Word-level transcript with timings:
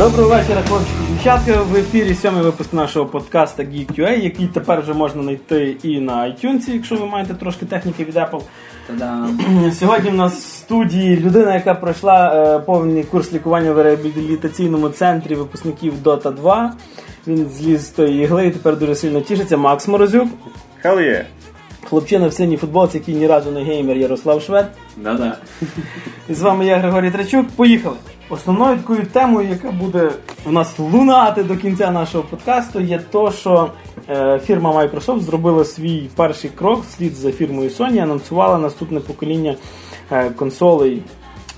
Доброго 0.00 0.28
вечора, 0.28 0.62
хлопчики 0.68 0.98
і 1.08 1.12
дівчатка. 1.12 1.62
В 1.62 1.76
ефірі 1.76 2.14
сьомий 2.14 2.42
випуск 2.42 2.72
нашого 2.72 3.06
подкаста 3.06 3.62
Geek.ua, 3.62 4.22
який 4.22 4.46
тепер 4.46 4.80
вже 4.80 4.94
можна 4.94 5.22
знайти 5.22 5.76
і 5.82 6.00
на 6.00 6.12
iTunes, 6.12 6.70
якщо 6.70 6.96
ви 6.96 7.06
маєте 7.06 7.34
трошки 7.34 7.66
техніки 7.66 8.04
від 8.04 8.16
Apple. 8.16 8.40
Та-дам. 8.86 9.40
Сьогодні 9.78 10.10
в 10.10 10.14
нас 10.14 10.32
в 10.32 10.42
студії 10.42 11.16
людина, 11.16 11.54
яка 11.54 11.74
пройшла 11.74 12.34
е, 12.34 12.58
повний 12.58 13.04
курс 13.04 13.32
лікування 13.32 13.72
в 13.72 13.82
реабілітаційному 13.82 14.88
центрі 14.88 15.34
випускників 15.34 15.94
Dota 16.04 16.34
2. 16.34 16.72
Він 17.26 17.48
зліз 17.48 17.86
з 17.86 17.88
тої 17.88 18.22
ігли 18.22 18.46
і 18.46 18.50
тепер 18.50 18.78
дуже 18.78 18.94
сильно 18.94 19.20
тішиться. 19.20 19.56
Макс 19.56 19.88
Морозюк, 19.88 20.28
Hell 20.84 20.98
yeah. 20.98 21.24
хлопчина 21.88 22.28
в 22.28 22.32
синій 22.32 22.56
футболці, 22.56 22.98
який 22.98 23.14
ні 23.14 23.26
разу 23.26 23.50
не 23.50 23.62
геймер 23.62 23.96
Ярослав 23.96 24.42
Швед. 24.42 24.66
Да-да. 24.96 25.36
І 26.28 26.34
з 26.34 26.42
вами 26.42 26.66
я, 26.66 26.78
Григорій 26.78 27.10
Трачук. 27.10 27.48
Поїхали. 27.48 27.96
Основною 28.32 28.76
такою 28.76 29.06
темою, 29.06 29.48
яка 29.48 29.70
буде 29.70 30.12
у 30.46 30.52
нас 30.52 30.78
лунати 30.78 31.42
до 31.42 31.56
кінця 31.56 31.90
нашого 31.90 32.24
подкасту, 32.24 32.80
є 32.80 33.00
то, 33.10 33.32
що 33.32 33.70
е, 34.08 34.40
фірма 34.44 34.72
Microsoft 34.72 35.20
зробила 35.20 35.64
свій 35.64 36.10
перший 36.16 36.50
крок 36.50 36.84
слід 36.96 37.14
за 37.14 37.32
фірмою 37.32 37.70
Sony, 37.70 37.98
анонсувала 37.98 38.58
наступне 38.58 39.00
покоління 39.00 39.56
е, 40.10 40.30
консолей 40.30 41.02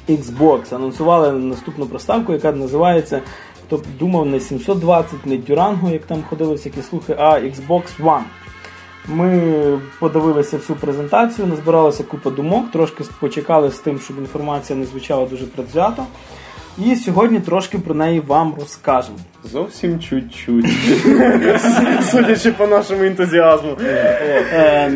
Xbox. 0.09 0.75
Анонсували 0.75 1.33
наступну 1.33 1.87
проставку, 1.87 2.33
яка 2.33 2.53
називається. 2.53 3.21
Хто 3.67 3.77
б 3.77 3.83
думав 3.99 4.27
не 4.27 4.41
720, 4.41 5.27
не 5.27 5.35
Durango, 5.37 5.93
як 5.93 6.05
там 6.05 6.23
ходили 6.31 6.53
всякі 6.53 6.83
слухи, 6.83 7.17
а 7.19 7.31
Xbox 7.41 7.83
One. 8.01 8.25
Ми 9.09 9.81
подивилися 10.01 10.57
всю 10.57 10.77
презентацію, 10.77 11.47
назбиралася 11.47 12.05
купа 12.05 12.31
думок, 12.31 12.71
трошки 12.71 13.05
почекали 13.21 13.71
з 13.71 13.79
тим, 13.79 13.99
щоб 13.99 14.19
інформація 14.19 14.79
не 14.79 14.85
звучала 14.85 15.27
дуже 15.27 15.47
предвзято. 15.47 16.05
І 16.79 16.97
сьогодні 16.97 17.41
трошки 17.41 17.79
про 17.79 17.95
неї 17.95 18.23
вам 18.27 18.55
розкажемо. 18.61 19.17
Зовсім 19.53 20.01
чуть-чуть. 20.01 20.67
Судячи 22.11 22.53
по 22.53 22.67
нашому 22.67 23.03
ентузіазму. 23.03 23.77
Е, 23.81 24.91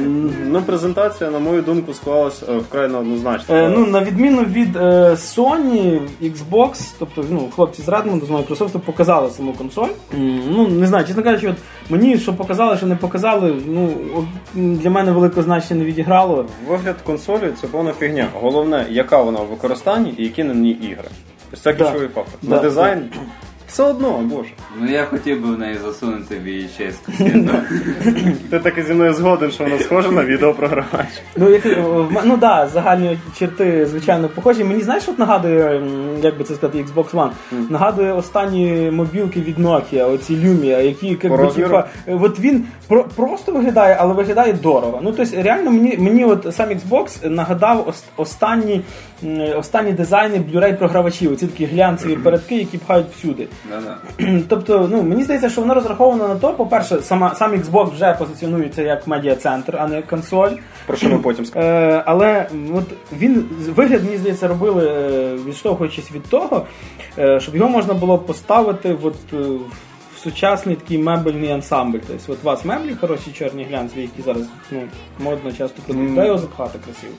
Ну, 0.46 0.62
презентація, 0.62 1.30
на 1.30 1.38
мою 1.38 1.62
думку, 1.62 1.94
склалась 1.94 2.42
е, 2.48 2.56
вкрай 2.56 2.88
неоднозначно. 2.88 3.54
е, 3.54 3.68
ну, 3.68 3.86
на 3.86 4.04
відміну 4.04 4.42
від 4.42 4.76
Sony, 4.76 6.00
Xbox, 6.22 6.94
тобто 6.98 7.24
ну, 7.30 7.48
хлопці 7.54 7.82
з 7.82 7.88
Redmond, 7.88 8.26
з 8.26 8.30
Microsoft 8.30 8.78
показали 8.78 9.30
саму 9.30 9.52
консоль. 9.52 9.88
Ну, 10.50 10.68
не 10.68 10.86
знаю, 10.86 11.06
чесно 11.06 11.22
кажучи, 11.22 11.48
от 11.48 11.56
мені 11.90 12.18
що 12.18 12.32
показали, 12.34 12.76
що 12.76 12.86
не 12.86 12.96
показали, 12.96 13.54
ну, 13.66 13.90
для 14.54 14.90
мене 14.90 15.12
великого 15.12 15.42
значення 15.42 15.80
не 15.80 15.86
відіграло. 15.86 16.46
Вигляд 16.68 16.96
консолі 17.06 17.50
це 17.60 17.66
повна 17.66 17.92
фігня. 17.92 18.28
Головне, 18.40 18.86
яка 18.90 19.22
вона 19.22 19.38
в 19.40 19.46
використанні 19.46 20.14
і 20.18 20.24
які 20.24 20.44
на 20.44 20.54
ній 20.54 20.70
ігри. 20.70 21.08
Ось 21.52 21.60
це 21.60 21.72
Да. 21.72 21.84
ключовий 21.84 22.08
фактор. 22.08 22.38
Да. 22.42 22.56
На 22.56 22.62
дизайн 22.62 23.10
все 23.68 23.82
одно, 23.82 24.18
боже. 24.22 24.50
Ну 24.80 24.90
я 24.90 25.04
хотів 25.04 25.42
би 25.46 25.54
в 25.54 25.58
неї 25.58 25.78
засунути 25.84 26.34
VHS 26.34 26.94
касету. 27.06 27.50
Ти 28.50 28.58
таки 28.58 28.82
зі 28.82 28.94
мною 28.94 29.14
згоден, 29.14 29.50
що 29.50 29.64
вона 29.64 29.78
схожа 29.78 30.10
на 30.10 30.24
відеопрогравач. 30.24 31.06
Ну, 31.36 31.50
як, 31.50 31.66
е, 31.66 31.84
ну 32.24 32.36
да, 32.36 32.68
загальні 32.72 33.18
черти, 33.38 33.86
звичайно, 33.86 34.28
похожі. 34.28 34.64
Мені 34.64 34.82
знаєш, 34.82 35.08
от 35.08 35.18
нагадує, 35.18 35.82
як 36.22 36.38
би 36.38 36.44
це 36.44 36.54
сказати, 36.54 36.84
Xbox 36.84 37.10
One. 37.10 37.30
Нагадує 37.70 38.12
останні 38.12 38.90
мобілки 38.90 39.40
від 39.40 39.58
Nokia, 39.58 40.12
оці 40.14 40.34
Lumia, 40.36 40.82
які 40.82 41.08
як 41.08 41.20
би, 41.36 41.46
типа, 41.46 41.88
е, 42.08 42.14
от 42.22 42.40
він 42.40 42.64
про, 42.88 43.04
просто 43.04 43.52
виглядає, 43.52 43.96
але 44.00 44.14
виглядає 44.14 44.52
дорого. 44.52 45.00
Ну, 45.02 45.12
тобто, 45.12 45.42
реально, 45.42 45.70
мені, 45.70 45.96
мені 45.98 46.24
от 46.24 46.54
сам 46.56 46.68
Xbox 46.68 47.28
нагадав 47.28 47.94
останні, 48.16 48.80
останні 49.56 49.92
дизайни 49.92 50.36
Blu-ray 50.36 50.76
програвачів. 50.76 51.32
Оці 51.32 51.46
такі 51.46 51.64
глянцеві 51.64 52.16
передки, 52.16 52.56
які 52.56 52.78
пхають 52.78 53.06
всюди. 53.16 53.48
Тобто, 54.48 54.88
ну 54.92 55.02
мені 55.02 55.24
здається, 55.24 55.50
що 55.50 55.60
воно 55.60 55.74
розраховано 55.74 56.28
на 56.28 56.34
то. 56.34 56.52
По-перше, 56.52 57.02
сама 57.02 57.34
сам 57.34 57.54
Xbox 57.54 57.90
вже 57.90 58.16
позиціонується 58.18 58.82
як 58.82 59.06
медіа-центр, 59.06 59.76
а 59.80 59.86
не 59.86 60.02
консоль. 60.02 60.50
Про 60.86 60.96
що 60.96 61.08
ми 61.08 61.18
потім 61.18 61.44
скажемо. 61.44 61.72
Е, 61.72 62.02
але 62.06 62.46
от 62.74 62.84
він 63.18 63.44
вигляд, 63.76 64.04
мені 64.04 64.16
здається, 64.16 64.48
робили 64.48 64.88
е, 64.88 65.34
відштовхуючись 65.46 66.12
від 66.12 66.22
того, 66.22 66.66
е, 67.18 67.40
щоб 67.40 67.56
його 67.56 67.68
можна 67.68 67.94
було 67.94 68.18
поставити 68.18 68.96
от, 69.02 69.16
е, 69.32 69.36
в 70.16 70.18
сучасний 70.18 70.76
такий 70.76 70.98
мебельний 70.98 71.50
ансамбль. 71.50 71.98
Тобто, 72.06 72.32
от 72.32 72.38
у 72.42 72.46
вас 72.46 72.64
меблі 72.64 72.94
хороші 72.94 73.32
чорні 73.32 73.64
глянцеві, 73.64 74.00
які 74.00 74.22
зараз 74.22 74.42
ну, 74.70 74.82
модно 75.18 75.52
часто. 75.52 75.82
Дай 75.88 76.26
його 76.26 76.38
запхати 76.38 76.78
красиво. 76.84 77.12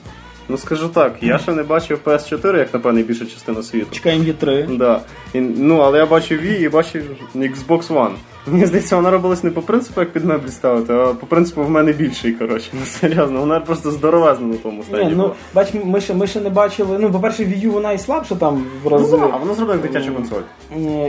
Ну 0.50 0.58
скажу 0.58 0.88
так, 0.88 1.16
я 1.20 1.38
ще 1.38 1.52
не 1.52 1.62
бачив 1.62 1.98
PS4, 2.04 2.56
як 2.58 2.74
напевне 2.74 3.02
більша 3.02 3.24
частина 3.26 3.62
світу. 3.62 3.86
Чекаємо 3.90 4.24
Є3. 4.24 4.76
Да. 4.76 5.00
І, 5.34 5.40
ну, 5.40 5.78
але 5.78 5.98
я 5.98 6.06
бачив 6.06 6.40
Wii 6.40 6.58
і 6.58 6.68
бачив 6.68 7.04
Xbox 7.36 7.88
One. 7.88 8.12
Мені 8.46 8.66
здається, 8.66 8.96
вона 8.96 9.10
робилась 9.10 9.44
не 9.44 9.50
по 9.50 9.62
принципу, 9.62 10.00
як 10.00 10.12
під 10.12 10.24
меблі 10.24 10.48
ставити, 10.48 10.92
а 10.92 11.06
по 11.06 11.26
принципу 11.26 11.62
в 11.62 11.70
мене 11.70 11.92
більший, 11.92 12.32
коротше. 12.32 12.70
Ну 12.72 12.80
серйозно, 12.86 13.40
вона 13.40 13.60
просто 13.60 13.90
здоровезна 13.90 14.46
на 14.46 14.56
тому 14.56 14.82
стаді. 14.82 15.04
Ні, 15.04 15.14
ну 15.16 15.32
бач, 15.54 15.68
ми 15.84 16.00
ще, 16.00 16.14
ми 16.14 16.26
ще 16.26 16.40
не 16.40 16.50
бачили. 16.50 16.98
Ну, 17.00 17.12
по-перше, 17.12 17.42
Wii 17.42 17.66
U 17.66 17.70
вона 17.70 17.92
і 17.92 17.98
слабша 17.98 18.34
там 18.34 18.64
в 18.84 18.90
Ну, 18.90 19.08
да, 19.10 19.30
а 19.32 19.36
вона 19.36 19.54
зробила 19.54 19.78
як 19.82 19.92
дитячу 19.92 20.14
консоль. 20.14 20.42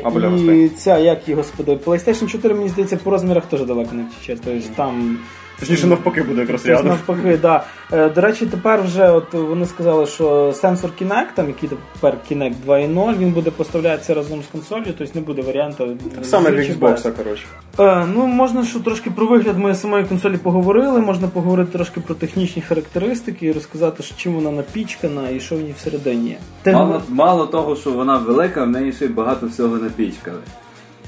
Або 0.04 0.20
для 0.20 0.28
І 0.28 0.32
гостей. 0.32 0.70
ця, 0.70 0.98
як 0.98 1.28
її, 1.28 1.36
господи, 1.36 1.80
PlayStation 1.86 2.28
4, 2.28 2.54
мені 2.54 2.70
здається, 2.70 2.98
по 2.98 3.12
розмірах 3.12 3.46
теж 3.46 3.62
далеко 3.62 3.96
не 3.96 4.04
втіче. 4.04 4.42
Тобто 4.46 4.70
там. 4.76 5.18
Точніше, 5.60 5.88
навпаки 5.88 6.24
буде 6.24 6.42
якраз 6.42 6.62
Тобто, 6.62 6.78
рядом. 6.78 6.88
навпаки, 6.88 7.38
да. 7.38 7.64
Е, 7.92 8.10
До 8.10 8.22
речі, 8.22 8.46
тепер 8.46 8.82
вже 8.84 9.10
от 9.10 9.34
вони 9.34 9.66
сказали, 9.66 10.06
що 10.08 10.54
сенсор 10.56 10.92
Kinect, 11.02 11.28
там 11.36 11.48
який 11.48 11.70
тепер 11.70 12.18
Kinect 12.32 12.54
2.0, 12.68 13.18
він 13.18 13.32
буде 13.32 13.52
поставлятися 13.52 14.14
разом 14.14 14.44
з 14.44 14.46
консолью, 14.46 14.94
тобто 14.98 15.20
не 15.20 15.22
буде 15.22 15.42
варіанту. 15.42 15.98
Саме 16.24 16.50
з 16.52 16.54
в 16.54 16.58
Xbox, 16.58 17.12
коротше. 17.18 17.46
Е, 17.80 18.06
ну, 18.16 18.28
можна 18.28 18.66
що 18.66 18.80
трошки 18.80 19.12
про 19.12 19.28
вигляд 19.28 19.58
ми 19.58 19.76
самої 19.76 20.06
консолі 20.06 20.38
поговорили, 20.38 21.02
можна 21.02 21.28
поговорити 21.28 21.72
трошки 21.72 22.00
про 22.00 22.16
технічні 22.16 22.62
характеристики 22.62 23.46
і 23.46 23.52
розказати, 23.52 24.04
що 24.04 24.16
чим 24.16 24.34
вона 24.34 24.52
напічкана 24.52 25.30
і 25.30 25.40
що 25.40 25.56
в 25.56 25.60
ній 25.62 25.74
всередині 25.78 26.30
є. 26.66 26.74
Мало, 26.74 27.02
мало 27.10 27.46
того, 27.46 27.76
що 27.76 27.92
вона 27.92 28.18
велика, 28.18 28.64
в 28.64 28.70
неї 28.70 28.94
ще 28.94 29.06
й 29.06 29.08
багато 29.08 29.48
всього 29.48 29.78
напічкали. 29.78 30.38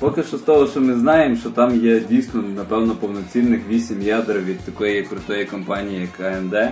Поки 0.02 0.24
що 0.24 0.38
з 0.38 0.42
того, 0.42 0.68
що 0.68 0.82
ми 0.82 0.94
знаємо, 0.94 1.36
що 1.36 1.50
там 1.50 1.80
є 1.86 2.00
дійсно, 2.00 2.44
напевно, 2.56 2.96
повноцінних 2.96 3.62
8 3.70 4.02
ядер 4.02 4.40
від 4.40 4.60
такої 4.60 5.04
крутої 5.04 5.46
компанії, 5.46 6.02
як 6.02 6.34
AMD. 6.34 6.70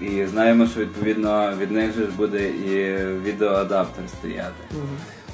І 0.00 0.26
знаємо, 0.26 0.66
що 0.66 0.80
відповідно 0.80 1.52
від 1.60 1.70
них 1.70 1.94
же 1.94 2.00
ж 2.00 2.10
буде 2.16 2.48
і 2.48 2.96
відеоадаптер 3.26 4.04
стояти. 4.08 4.64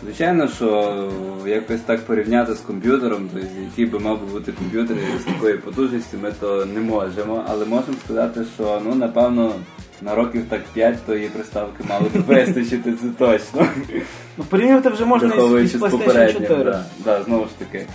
Звичайно, 0.03 0.49
що 0.49 1.11
якось 1.47 1.81
так 1.81 2.07
порівняти 2.07 2.55
з 2.55 2.61
комп'ютером, 2.61 3.29
тобто 3.33 3.49
який 3.71 3.87
би 3.87 3.99
мав 3.99 4.21
би 4.21 4.27
бути 4.27 4.53
комп'ютер 4.53 4.97
з 5.21 5.25
такою 5.25 5.61
потужністю, 5.61 6.19
ми 6.23 6.33
то 6.41 6.67
не 6.67 6.81
можемо. 6.81 7.45
Але 7.49 7.65
можемо 7.65 7.97
сказати, 8.05 8.45
що 8.57 8.83
ну 8.85 8.95
напевно 8.95 9.55
на 10.03 10.15
років 10.15 10.45
так 10.49 10.65
5 10.65 11.07
тої 11.07 11.29
приставки 11.29 11.85
мало 11.89 12.05
б 12.05 12.23
вистачити, 12.27 12.93
це 12.93 13.07
точно. 13.19 13.69
Ну, 14.39 14.45
порівнювати 14.45 14.89
вже 14.89 15.05
можна 15.05 15.35
із, 15.35 15.75
PlayStation 15.77 16.33
4. 16.33 16.65
да, 16.65 16.85
да, 17.05 17.23
знову 17.23 17.45
ж 17.45 17.59
таки. 17.59 17.87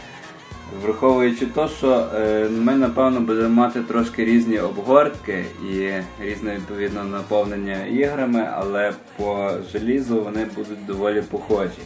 Враховуючи 0.84 1.46
те, 1.46 1.68
що 1.68 2.08
е, 2.16 2.48
ми 2.50 2.76
напевно 2.76 3.20
будемо 3.20 3.50
мати 3.50 3.82
трошки 3.82 4.26
різні 4.26 4.60
обгортки 4.60 5.46
і 5.74 5.90
різне 6.24 6.56
відповідно 6.56 7.04
наповнення 7.04 7.86
іграми, 7.86 8.50
але 8.54 8.94
по 9.18 9.52
желізу 9.74 10.22
вони 10.22 10.46
будуть 10.56 10.86
доволі 10.86 11.22
похожі. 11.22 11.82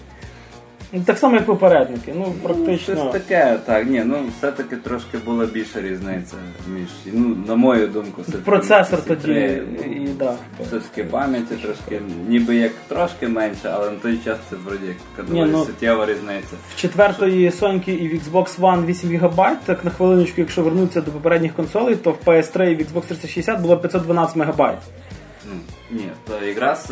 Ну, 0.96 1.04
Так 1.06 1.18
само, 1.18 1.36
як 1.36 1.46
попередники. 1.46 2.14
Ну, 2.16 2.34
практично. 2.44 2.96
Щось 2.96 3.12
таке, 3.12 3.58
так, 3.66 3.88
ні, 3.88 4.04
ну 4.06 4.18
все-таки 4.38 4.76
трошки 4.76 5.18
була 5.18 5.46
більша 5.46 5.82
різниця 5.82 6.36
між, 6.68 6.90
ну, 7.14 7.38
на 7.48 7.56
мою 7.56 7.88
думку, 7.88 8.22
все 8.22 8.38
Процесор 8.38 9.02
тоді 9.02 9.62
і 9.86 10.08
да. 10.20 10.36
Все-таки 10.62 11.04
пам'яті 11.04 11.56
трошки, 11.56 12.02
ніби 12.28 12.56
як 12.56 12.72
трошки 12.88 13.28
менше, 13.28 13.70
але 13.74 13.92
на 13.92 13.98
той 13.98 14.18
час 14.18 14.38
це 14.50 14.56
вроді 14.56 14.86
як 15.18 15.28
доволі 15.28 15.50
ну, 15.52 15.66
суттєва 15.66 16.06
різниця. 16.06 16.56
В 16.76 16.82
четвертої 16.82 17.52
Соньки 17.52 17.94
і 17.94 18.08
в 18.08 18.12
Xbox 18.14 18.60
One 18.60 18.86
8 18.86 19.18
ГБ, 19.18 19.58
так 19.66 19.86
на 19.86 19.92
хвилиночку, 19.92 20.42
якщо 20.42 20.64
вернутися 20.64 21.02
до 21.02 21.12
попередніх 21.12 21.54
консолей, 21.54 21.96
то 21.96 22.12
в 22.12 22.18
PS3 22.26 22.64
і 22.64 22.76
в 22.76 22.80
Xbox 22.80 23.02
360 23.02 23.62
було 23.62 23.78
512 23.78 24.36
МБ. 24.36 24.62
Ну, 25.50 25.56
ні, 25.92 26.10
то 26.28 26.46
якраз 26.46 26.92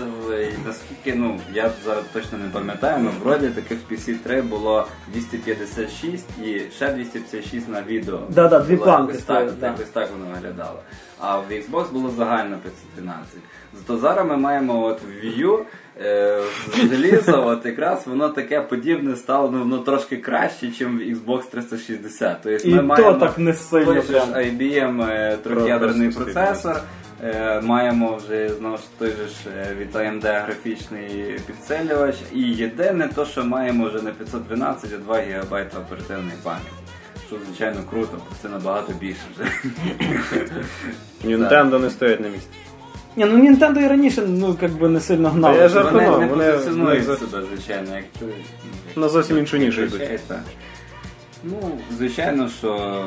наскільки, 0.66 1.20
ну, 1.20 1.40
я 1.54 1.72
зараз 1.86 2.04
точно 2.14 2.38
не 2.38 2.50
пам'ятаю, 2.50 2.96
але 3.00 3.10
вроді 3.24 3.48
таких 3.48 3.78
в 3.90 3.94
PC3 3.94 4.44
було 4.44 4.88
256 5.08 6.26
і 6.44 6.62
ще 6.76 6.94
256 6.94 7.70
на 7.70 7.82
відео. 7.82 8.20
Да-да, 8.30 8.60
дві 8.60 8.76
Було 8.76 8.86
планки 8.86 9.12
якось 9.12 9.26
так, 9.26 9.52
да. 9.60 9.66
якось 9.68 9.86
так 9.88 10.10
воно 10.12 10.26
виглядало. 10.34 10.80
А 11.20 11.38
в 11.38 11.44
Xbox 11.52 11.92
було 11.92 12.10
загально 12.18 12.58
512. 12.58 13.28
Зато 13.74 13.98
зараз 13.98 14.28
ми 14.28 14.38
маємо 14.38 14.84
от 14.84 15.00
в 15.02 15.26
Wii 15.26 15.46
U, 15.48 15.60
е, 16.02 17.32
от 17.38 17.66
якраз 17.66 18.08
воно 18.08 18.30
таке 18.30 18.62
подібне 18.62 19.16
стало, 19.16 19.50
ну, 19.52 19.60
воно 19.60 19.78
трошки 19.78 20.18
краще, 20.18 20.66
ніж 20.66 20.82
в 20.82 21.00
Xbox 21.00 21.50
360. 21.52 22.38
Тобто 22.44 22.68
І 22.68 22.72
ми 22.72 22.78
то 22.78 22.84
маємо 22.84 23.14
так 23.14 23.38
не 23.38 23.54
сильно 23.54 23.86
той 23.86 23.96
же 23.96 24.02
ж 24.02 24.08
прям. 24.12 24.30
IBM 24.30 25.10
е, 25.10 25.38
трьох'ядерний 25.44 26.10
Про- 26.10 26.26
процесор. 26.26 26.82
Е, 27.26 27.62
маємо 27.62 28.16
вже 28.16 28.50
знову 28.50 28.78
ж 28.78 28.84
той 29.00 29.10
же 29.10 29.28
ж 29.28 29.34
е, 29.58 29.76
від 29.76 29.96
AMD 29.96 30.46
графічний 30.46 31.40
підсилювач. 31.48 32.16
І 32.34 32.42
єдине 32.42 33.10
то, 33.16 33.26
що 33.26 33.44
маємо 33.44 33.88
вже 33.88 34.02
не 34.02 34.12
512, 34.12 34.90
а 34.94 34.98
2 34.98 35.16
ГБ 35.16 35.52
оперативної 35.78 36.38
пам'яті. 36.44 36.68
Що 37.28 37.36
звичайно 37.46 37.80
круто, 37.90 38.18
бо 38.18 38.36
це 38.42 38.50
набагато 38.50 38.94
більше 38.94 39.22
вже. 39.36 39.52
Nintendo 41.36 41.80
не 41.80 41.90
стоять 41.90 42.20
на 42.20 42.28
місці. 42.28 42.48
Ні, 43.16 43.26
ну 43.26 43.38
Nintendo 43.38 43.80
і 43.80 43.88
раніше 43.88 44.24
ну, 44.28 44.58
як 44.62 44.72
би 44.72 44.90
не 44.90 45.00
сильно 45.00 45.30
гнали. 45.30 45.58
я 45.58 45.68
Вони 45.68 45.74
Жартував, 45.74 46.22
не 46.22 46.28
позиціонують 46.28 47.06
вони- 47.06 47.18
себе, 47.18 47.44
звичайно, 47.54 47.96
як 47.96 48.06
На 48.96 49.10
зовсім 49.10 49.38
іншу 49.38 49.58
нішу 49.58 49.82
йдуть. 49.82 50.02
Ну, 51.44 51.80
звичайно, 51.98 52.50
що 52.50 53.06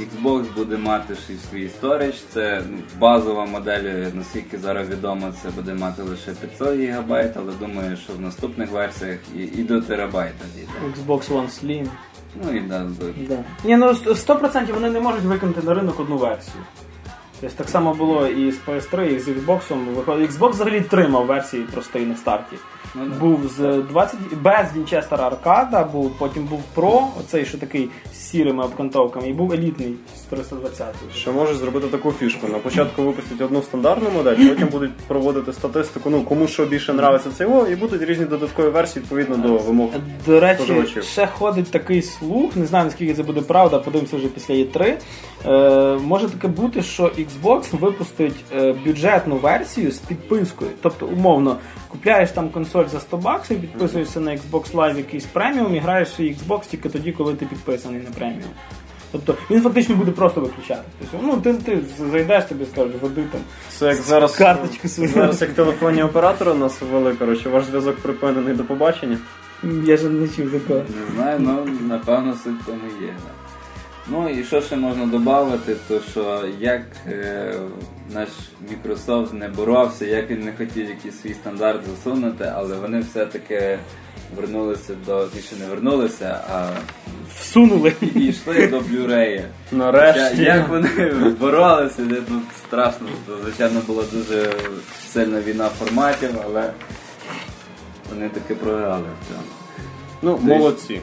Xbox 0.00 0.54
буде 0.54 0.76
мати 0.76 1.14
ще 1.14 1.32
й 1.32 1.36
свій 1.50 1.68
сторіч. 1.68 2.14
Це 2.32 2.62
ну, 2.70 2.78
базова 2.98 3.46
модель, 3.46 4.10
наскільки 4.14 4.58
зараз 4.58 4.88
відомо, 4.88 5.32
це 5.42 5.50
буде 5.50 5.74
мати 5.74 6.02
лише 6.02 6.32
500 6.32 6.68
ГБ, 6.68 7.12
але 7.36 7.52
думаю, 7.60 7.96
що 7.96 8.12
в 8.12 8.20
наступних 8.20 8.70
версіях 8.70 9.18
і, 9.36 9.42
і 9.42 9.62
до 9.62 9.80
терабайта 9.80 10.44
дійде. 10.54 10.68
Xbox 10.96 11.28
One 11.28 11.64
Slim. 11.64 11.88
Ну 12.44 12.56
і 12.56 12.60
да, 12.60 12.86
Да. 13.28 13.44
Ні, 13.64 13.76
ну 13.76 13.86
100% 13.86 14.74
вони 14.74 14.90
не 14.90 15.00
можуть 15.00 15.22
викинути 15.24 15.62
на 15.62 15.74
ринок 15.74 16.00
одну 16.00 16.16
версію. 16.16 16.64
Тобто 17.40 17.56
так 17.56 17.68
само 17.68 17.94
було 17.94 18.26
і 18.26 18.52
з 18.52 18.60
PS3, 18.66 19.02
і 19.02 19.18
з 19.18 19.28
Xbox. 19.28 19.60
Xbox 20.06 20.48
взагалі 20.48 20.80
тримав 20.80 21.26
версії 21.26 21.62
простої 21.62 22.06
на 22.06 22.16
старті. 22.16 22.56
Ну, 22.94 23.06
да. 23.06 23.18
Був 23.18 23.48
з 23.56 23.82
20 23.90 24.16
без 24.42 24.76
Вінчестера 24.76 25.26
Аркада, 25.26 25.84
був, 25.84 26.12
потім 26.18 26.44
був 26.44 26.62
Pro, 26.76 27.06
оцей 27.20 27.44
що 27.44 27.58
такий 27.58 27.90
з 28.12 28.16
сірими 28.16 28.64
обкантовками, 28.64 29.28
і 29.28 29.32
був 29.32 29.52
елітний 29.52 29.94
320 30.30 30.86
Що 31.14 31.32
можеш 31.32 31.56
зробити 31.56 31.86
таку 31.86 32.12
фішку. 32.12 32.48
На 32.48 32.58
початку 32.58 33.02
випустять 33.02 33.40
одну 33.40 33.62
стандартну 33.62 34.10
модель, 34.10 34.48
потім 34.48 34.68
будуть 34.68 34.96
проводити 34.96 35.52
статистику, 35.52 36.10
ну 36.10 36.22
кому 36.22 36.48
що 36.48 36.66
більше 36.66 36.92
нравиться 36.92 37.30
це 37.38 37.44
його, 37.44 37.66
і 37.66 37.76
будуть 37.76 38.02
різні 38.02 38.24
додаткові 38.24 38.68
версії 38.68 39.02
відповідно 39.02 39.36
до 39.36 39.56
вимог. 39.56 39.90
До 40.26 40.40
речі, 40.40 40.62
споживачів. 40.62 41.02
ще 41.04 41.26
ходить 41.26 41.70
такий 41.70 42.02
слух, 42.02 42.56
не 42.56 42.66
знаю 42.66 42.84
наскільки 42.84 43.14
це 43.14 43.22
буде 43.22 43.40
правда, 43.40 43.78
подивимося 43.78 44.16
вже 44.16 44.28
після 44.28 44.54
E3. 44.54 44.94
Е, 45.46 45.98
може 46.04 46.28
таке 46.28 46.48
бути, 46.48 46.82
що 46.82 47.04
Xbox 47.04 47.78
випустить 47.78 48.44
е, 48.56 48.72
бюджетну 48.72 49.36
версію 49.36 49.92
з 49.92 49.98
підпискою. 49.98 50.70
Тобто, 50.82 51.06
умовно, 51.06 51.56
купляєш 51.88 52.30
там 52.30 52.48
консоль 52.48 52.86
за 52.86 53.00
100 53.00 53.16
баксів, 53.16 53.60
підписуєшся 53.60 54.20
на 54.20 54.30
Xbox 54.30 54.72
Live 54.72 54.96
якийсь 54.96 55.24
преміум 55.24 55.74
і 55.76 55.78
граєш 55.78 56.08
свій 56.08 56.34
Xbox 56.34 56.70
тільки 56.70 56.88
тоді, 56.88 57.12
коли 57.12 57.34
ти 57.34 57.46
підписаний 57.46 58.00
на 58.00 58.10
преміум. 58.10 58.50
Тобто 59.12 59.34
він 59.50 59.60
фактично 59.62 59.94
буде 59.94 60.10
просто 60.10 60.40
виключати. 60.40 60.82
Тобто, 61.00 61.26
ну 61.26 61.40
ти, 61.40 61.54
ти 61.54 61.78
зайдеш, 62.10 62.44
тобі 62.44 62.64
скажуть, 62.72 63.02
води 63.02 63.24
там. 63.32 63.40
Це 63.68 63.86
як 63.86 63.96
зараз 63.96 64.36
Карточку 64.36 64.88
свою. 64.88 65.10
зараз 65.10 65.42
як 65.42 65.50
телефонні 65.50 66.02
оператори 66.02 66.50
у 66.50 66.54
нас 66.54 66.80
ввели, 66.82 67.14
коротше, 67.14 67.48
ваш 67.48 67.64
зв'язок 67.64 67.96
припинений 67.96 68.54
до 68.54 68.64
побачення. 68.64 69.18
Я 69.84 69.96
ж 69.96 70.08
не 70.08 70.28
чув 70.28 70.50
такого. 70.50 70.78
Не 70.80 71.14
знаю, 71.14 71.40
але 71.48 71.70
напевно 71.88 72.32
суть 72.44 72.62
в 72.62 72.66
тому 72.66 72.80
є. 73.02 73.14
Ну 74.10 74.28
і 74.28 74.44
що 74.44 74.60
ще 74.60 74.76
можна 74.76 75.06
додати, 75.06 75.76
то 75.88 76.00
що 76.10 76.44
як 76.60 76.82
е, 77.06 77.54
наш 78.14 78.28
Microsoft 78.70 79.34
не 79.34 79.48
боровся, 79.48 80.06
як 80.06 80.30
він 80.30 80.40
не 80.40 80.52
хотів 80.52 80.88
якийсь 80.88 81.20
свій 81.20 81.34
стандарт 81.34 81.80
засунути, 81.86 82.52
але 82.56 82.76
вони 82.76 83.00
все-таки 83.00 83.78
вернулися 84.36 84.94
до 85.06 85.26
більше 85.34 85.56
не 85.60 85.66
вернулися, 85.66 86.40
а 86.52 86.68
Всунули. 87.40 87.92
дійшли 88.00 88.66
до 88.66 88.78
Blu-ray. 88.80 89.30
Я- 89.30 89.44
Нарешті. 89.72 90.42
Як 90.42 90.68
вони 90.68 90.88
боролися, 91.40 92.02
де 92.02 92.14
тут 92.14 92.42
страшно, 92.66 93.06
то 93.26 93.38
звичайно 93.42 93.80
була 93.86 94.04
дуже 94.12 94.52
сильна 95.12 95.40
війна 95.40 95.68
форматів, 95.68 96.30
але 96.44 96.70
вони 98.10 98.28
таки 98.28 98.54
програли 98.54 99.02
в 99.02 99.28
цьому. 99.28 99.42
Ну, 100.22 100.38
молодці. 100.42 101.00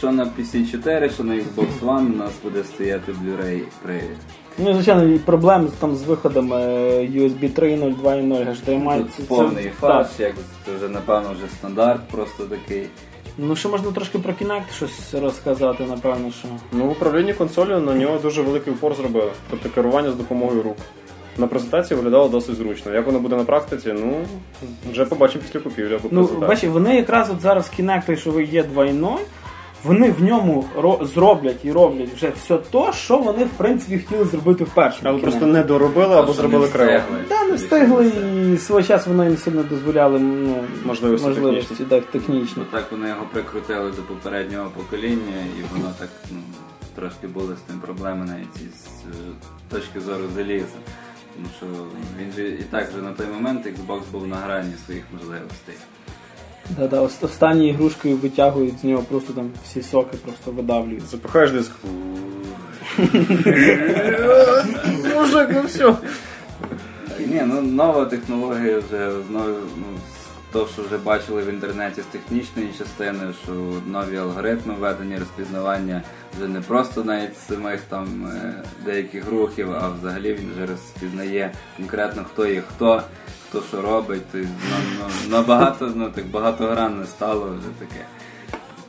Що 0.00 0.12
на 0.12 0.24
PC4, 0.24 1.10
що 1.14 1.24
на 1.24 1.34
Xbox 1.34 1.80
One 1.82 2.12
у 2.14 2.16
нас 2.16 2.30
буде 2.44 2.64
стояти 2.64 3.12
Blu-ray 3.12 3.62
привід. 3.82 4.16
Ну, 4.58 4.74
звичайно, 4.74 5.04
і 5.14 5.18
проблем 5.18 5.68
з- 5.68 5.72
там 5.72 5.96
з 5.96 6.02
виходом 6.02 6.52
е, 6.52 6.56
USB 7.00 7.48
3.0, 7.60 7.94
2.0, 8.02 8.46
HDMI. 8.48 8.98
Тут 8.98 9.10
це- 9.16 9.22
це- 9.22 9.28
повний 9.28 9.64
так. 9.64 9.74
фарш, 9.74 10.08
як 10.18 10.32
це 10.66 10.72
вже 10.76 10.88
напевно 10.88 11.28
вже 11.32 11.46
стандарт, 11.58 12.00
просто 12.10 12.44
такий. 12.44 12.86
Ну, 13.38 13.56
ще 13.56 13.68
можна 13.68 13.90
трошки 13.92 14.18
про 14.18 14.32
Kinect 14.32 14.72
щось 14.76 15.14
розказати, 15.14 15.84
напевно, 15.88 16.30
що. 16.38 16.48
Ну, 16.72 16.84
в 16.86 16.90
управлінні 16.90 17.32
консолью 17.34 17.80
на 17.80 17.94
нього 17.94 18.18
дуже 18.18 18.42
великий 18.42 18.72
упор 18.72 18.94
зробили. 18.94 19.30
Тобто 19.50 19.68
керування 19.68 20.10
з 20.10 20.14
допомогою 20.14 20.62
рук. 20.62 20.76
На 21.38 21.46
презентації 21.46 21.96
виглядало 21.96 22.28
досить 22.28 22.56
зручно. 22.56 22.92
Як 22.94 23.06
воно 23.06 23.18
буде 23.20 23.36
на 23.36 23.44
практиці, 23.44 23.92
ну 24.00 24.14
вже 24.92 25.04
побачимо 25.04 25.44
після 25.46 25.60
купівлі 25.60 25.94
або 25.94 26.08
Ну, 26.10 26.20
презентації. 26.26 26.48
бачиш, 26.48 26.70
вони 26.70 26.96
якраз 26.96 27.30
от 27.30 27.40
зараз 27.40 27.70
Kinect, 27.78 28.16
що 28.16 28.30
ви 28.30 28.44
є 28.44 28.62
2.0, 28.62 29.18
вони 29.84 30.10
в 30.10 30.22
ньому 30.22 30.64
ро- 30.76 31.06
зроблять 31.06 31.64
і 31.64 31.72
роблять 31.72 32.08
вже 32.14 32.32
все 32.42 32.58
то, 32.70 32.92
що 32.92 33.18
вони, 33.18 33.44
в 33.44 33.48
принципі, 33.48 33.98
хотіли 33.98 34.24
зробити 34.24 34.64
в 34.64 34.74
першому. 34.74 35.08
Але 35.10 35.18
просто 35.18 35.46
не 35.46 35.62
доробили 35.62 36.14
або 36.16 36.32
зробили 36.32 36.66
встигли. 36.66 37.24
Да, 37.28 37.44
не 37.44 37.54
встигли 37.54 38.12
і 38.54 38.58
свого 38.58 38.82
часу 38.82 39.10
воно 39.10 39.24
їм 39.24 39.36
сильно 39.36 39.62
дозволяли 39.62 40.18
ну, 40.18 40.54
Можливості 40.84 41.28
можливості 41.28 41.84
так, 41.88 42.04
технічні. 42.04 42.54
Ну 42.56 42.64
так 42.70 42.92
вони 42.92 43.08
його 43.08 43.26
прикрутили 43.32 43.90
до 43.90 44.02
попереднього 44.02 44.70
покоління, 44.76 45.44
і 45.58 45.74
воно 45.74 45.92
так 45.98 46.08
ну, 46.30 46.38
трошки 46.94 47.26
були 47.26 47.56
з 47.56 47.60
тим 47.60 47.80
проблеми 47.80 48.26
навіть 48.26 48.56
із 48.56 48.86
е, 49.04 49.14
точки 49.70 50.00
зору 50.00 50.24
заліза. 50.36 50.78
Тому 51.34 51.48
що 51.56 51.66
він 52.20 52.32
же 52.32 52.48
і 52.48 52.62
так 52.70 52.88
вже 52.88 53.02
на 53.02 53.12
той 53.12 53.26
момент 53.26 53.66
Xbox 53.66 54.00
був 54.12 54.26
на 54.26 54.36
грані 54.36 54.72
своїх 54.86 55.04
можливостей. 55.12 55.74
Да-да, 56.78 57.00
ос- 57.00 57.22
останньою 57.22 57.68
ігрушкою 57.68 58.16
витягують 58.16 58.78
з 58.80 58.84
нього 58.84 59.02
просто 59.02 59.32
там 59.32 59.50
всі 59.64 59.82
соки 59.82 60.16
просто 60.24 60.50
видавлюють. 60.50 61.06
Запихаєш 61.10 61.50
диск. 61.50 61.72
Мужик, 65.14 65.48
ну 65.52 65.62
все. 65.66 65.94
Ні, 67.26 67.42
ну 67.46 67.62
нова 67.62 68.04
технологія 68.04 68.78
вже 68.78 69.10
знову, 69.28 69.48
ну, 69.76 69.84
то, 70.52 70.68
що 70.72 70.82
вже 70.82 70.98
бачили 70.98 71.42
в 71.42 71.48
інтернеті 71.48 72.00
з 72.02 72.04
технічної 72.04 72.68
частини, 72.78 73.20
що 73.44 73.52
нові 73.86 74.16
алгоритми 74.16 74.74
введення 74.74 75.18
розпізнавання 75.18 76.02
вже 76.38 76.48
не 76.48 76.60
просто 76.60 77.04
навіть 77.04 77.38
самих 77.48 77.80
там 77.80 78.26
е, 78.36 78.54
деяких 78.84 79.30
рухів, 79.30 79.68
а 79.80 79.88
взагалі 80.00 80.32
він 80.34 80.50
вже 80.56 80.66
розпізнає 80.66 81.50
конкретно 81.76 82.24
хто 82.32 82.46
є 82.46 82.62
хто, 82.74 83.02
хто 83.50 83.62
що 83.68 83.82
робить. 83.82 84.22
Ну, 84.34 84.46
набагато, 85.28 85.92
ну 85.94 86.10
так 86.14 86.26
багатогранне 86.26 87.06
стало 87.06 87.40
вже 87.40 87.68
таке. 87.78 88.04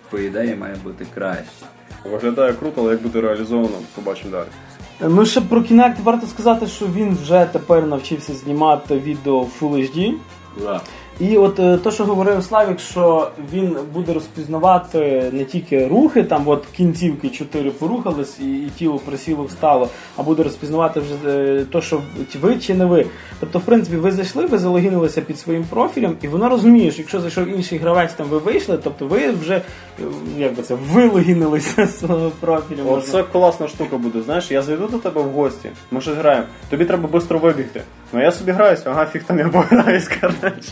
По 0.10 0.20
ідеї 0.20 0.56
має 0.56 0.76
бути 0.76 1.06
краще. 1.14 1.66
Виглядає 2.06 2.54
круто, 2.54 2.82
але 2.82 2.92
як 2.92 3.02
буде 3.02 3.22
реалізовано, 3.22 3.76
побачимо 3.96 4.32
далі. 4.32 4.48
Ну, 5.16 5.26
ще 5.26 5.42
про 5.42 5.62
Kinect 5.62 6.04
варто 6.04 6.28
сказати, 6.28 6.68
що 6.68 6.86
він 6.88 7.18
вже 7.22 7.48
тепер 7.52 7.86
навчився 7.88 8.34
знімати 8.34 9.00
відео 9.00 9.42
в 9.42 9.52
Full 9.62 9.74
HD. 9.74 10.14
Да. 10.62 10.82
І 11.22 11.38
от 11.38 11.60
е, 11.60 11.78
то, 11.78 11.92
що 11.92 12.06
говорив 12.06 12.44
Славік, 12.44 12.80
що 12.80 13.32
він 13.54 13.78
буде 13.94 14.14
розпізнавати 14.14 15.30
не 15.34 15.46
тільки 15.46 15.88
рухи, 15.88 16.24
там 16.24 16.48
от 16.48 16.66
кінцівки 16.66 17.30
чотири 17.30 17.72
порухались 17.72 18.40
і, 18.40 18.58
і 18.58 18.70
тіло 18.78 19.00
присіло 19.06 19.44
встало, 19.44 19.90
а 20.18 20.24
буде 20.24 20.44
розпізнавати 20.44 21.00
вже 21.00 21.30
е, 21.30 21.66
то, 21.72 21.82
що 21.82 22.02
ви 22.42 22.60
чи 22.60 22.74
не 22.74 22.86
ви. 22.86 23.06
Тобто, 23.40 23.60
в 23.60 23.62
принципі, 23.62 23.98
ви 23.98 24.12
зайшли, 24.12 24.46
ви 24.46 24.58
залогінилися 24.58 25.22
під 25.22 25.40
своїм 25.40 25.64
профілем, 25.64 26.16
і 26.22 26.28
воно 26.28 26.50
розуміє, 26.50 26.92
що 26.92 27.02
якщо 27.02 27.22
зайшов 27.22 27.48
інший 27.48 27.78
гравець, 27.78 28.14
там 28.14 28.28
ви 28.28 28.38
вийшли, 28.38 28.80
тобто 28.84 29.06
ви 29.06 29.32
вже 29.32 29.56
е, 29.56 30.04
як 30.38 30.56
би 30.56 30.64
це 30.64 30.76
вилогінилися 30.76 31.86
з 31.86 32.00
свого 32.00 32.32
профілю. 32.40 32.86
Оце 32.88 33.24
класна 33.24 33.68
штука 33.68 33.98
буде. 33.98 34.22
Знаєш, 34.22 34.52
я 34.52 34.62
зайду 34.62 34.88
до 34.88 34.98
тебе 34.98 35.22
в 35.22 35.30
гості, 35.30 35.70
ми 35.92 36.02
щось 36.02 36.18
граємо. 36.18 36.46
Тобі 36.70 36.86
треба 36.86 37.10
швидко 37.10 37.38
вибігти. 37.38 37.82
Ну 38.14 38.22
я 38.22 38.32
собі 38.32 38.52
граюсь, 38.52 38.82
ага, 38.86 39.06
фіг 39.06 39.24
там 39.24 39.40
я 39.40 39.50
пограюсь, 39.50 40.08
коротше. 40.22 40.72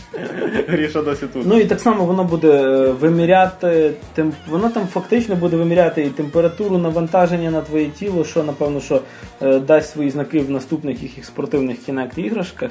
Гріша 0.68 1.02
досі 1.02 1.26
тут. 1.26 1.46
Ну 1.46 1.60
і 1.60 1.64
так 1.64 1.80
само 1.80 2.04
воно 2.04 2.24
буде 2.24 2.52
е, 2.52 2.92
виміряти 2.92 3.92
тем... 4.14 4.32
воно 4.48 4.68
там 4.68 4.86
фактично 4.86 5.36
буде 5.36 5.56
виміряти 5.56 6.02
і 6.02 6.10
температуру 6.10 6.78
навантаження 6.78 7.50
на 7.50 7.60
твоє 7.60 7.86
тіло, 7.86 8.24
що 8.24 8.42
напевно 8.42 8.80
що 8.80 9.00
е, 9.42 9.58
дасть 9.58 9.90
свої 9.90 10.10
знаки 10.10 10.40
в 10.40 10.50
наступних 10.50 11.02
їх 11.02 11.24
спортивних 11.24 11.78
кінект 11.78 12.18
іграшках. 12.18 12.70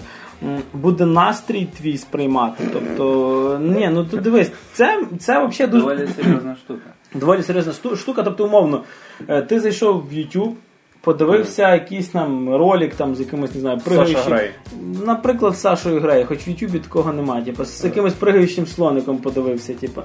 Буде 0.73 1.05
настрій 1.05 1.67
твій 1.77 1.97
сприймати. 1.97 2.63
Тобто, 2.73 3.59
ні, 3.61 3.89
ну 3.93 4.05
тут 4.05 4.21
дивись, 4.21 4.51
це, 4.73 5.03
це 5.19 5.45
взагалі 5.45 5.71
дуже 5.71 5.85
Доволі 5.85 6.07
серйозна 6.15 6.55
штука. 6.55 6.81
доволі 7.13 7.43
серйозна 7.43 7.73
штука. 7.95 8.23
Тобто, 8.23 8.45
умовно, 8.45 8.83
е, 9.27 9.41
ти 9.41 9.59
зайшов 9.59 10.03
в 10.09 10.13
YouTube, 10.13 10.53
подивився 11.01 11.73
якийсь 11.73 12.07
там 12.07 12.55
ролик 12.55 12.95
там 12.95 13.15
з 13.15 13.19
якимось, 13.19 13.55
не 13.55 13.61
знаю, 13.61 13.79
пригаючим. 13.85 14.21
Грей. 14.25 14.51
Наприклад, 15.05 15.57
Сашою 15.57 15.99
грає, 15.99 16.25
хоч 16.25 16.47
в 16.47 16.49
Ютубі 16.49 16.79
такого 16.79 17.13
немає. 17.13 17.45
Типу, 17.45 17.65
з 17.65 17.83
якимось 17.83 18.13
пригаючим 18.13 18.67
слоником 18.67 19.17
подивився. 19.17 19.73
Типу. 19.73 20.01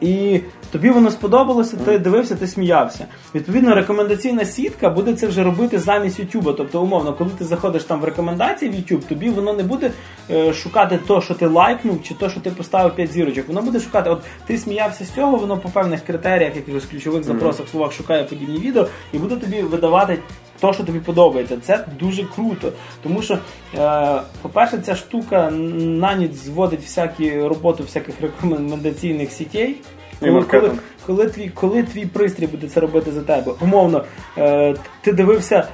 І 0.00 0.40
тобі 0.70 0.90
воно 0.90 1.10
сподобалося, 1.10 1.76
ти 1.76 1.98
дивився, 1.98 2.34
ти 2.34 2.46
сміявся. 2.46 3.06
Відповідно, 3.34 3.74
рекомендаційна 3.74 4.44
сітка 4.44 4.90
буде 4.90 5.14
це 5.14 5.26
вже 5.26 5.42
робити 5.42 5.78
замість 5.78 6.20
YouTube. 6.20 6.54
Тобто, 6.56 6.82
умовно, 6.82 7.12
коли 7.12 7.30
ти 7.38 7.44
заходиш 7.44 7.84
там 7.84 8.00
в 8.00 8.04
рекомендації 8.04 8.70
в 8.70 8.74
YouTube, 8.74 9.00
тобі 9.00 9.30
воно 9.30 9.52
не 9.52 9.62
буде 9.62 9.90
е, 10.30 10.52
шукати 10.52 10.98
то, 11.06 11.20
що 11.20 11.34
ти 11.34 11.46
лайкнув, 11.46 12.02
чи 12.02 12.14
то, 12.14 12.30
що 12.30 12.40
ти 12.40 12.50
поставив 12.50 12.94
5 12.94 13.12
зірочок. 13.12 13.48
Воно 13.48 13.62
буде 13.62 13.80
шукати, 13.80 14.10
от 14.10 14.22
ти 14.46 14.58
сміявся 14.58 15.04
з 15.04 15.10
цього, 15.10 15.36
воно 15.36 15.56
по 15.56 15.68
певних 15.68 16.04
критеріях, 16.04 16.56
якихось 16.56 16.84
ключових 16.84 17.24
запросах, 17.24 17.68
словах 17.68 17.92
шукає 17.92 18.24
подібні 18.24 18.58
відео, 18.58 18.86
і 19.12 19.18
буде 19.18 19.36
тобі 19.36 19.62
видавати. 19.62 19.92
То, 20.60 20.72
що 20.72 20.84
тобі 20.84 20.98
подобається, 20.98 21.58
це 21.62 21.84
дуже 22.00 22.24
круто. 22.24 22.72
Тому 23.02 23.22
що, 23.22 23.38
е, 23.78 24.20
по-перше, 24.42 24.78
ця 24.78 24.94
штука 24.94 25.50
на 25.50 26.14
ніч 26.14 26.32
зводить 26.32 26.80
всякі 26.80 27.40
роботу 27.40 27.82
всяких 27.82 28.14
рекомендаційних 28.20 29.32
сітей. 29.32 29.76
Коли, 30.20 30.42
коли, 30.42 30.70
коли, 31.06 31.26
твій, 31.26 31.48
коли 31.48 31.82
твій 31.82 32.06
пристрій 32.06 32.46
буде 32.46 32.68
це 32.68 32.80
робити 32.80 33.12
за 33.12 33.20
тебе, 33.20 33.52
умовно, 33.60 34.04
е, 34.38 34.74
ти 35.02 35.12
дивився 35.12 35.68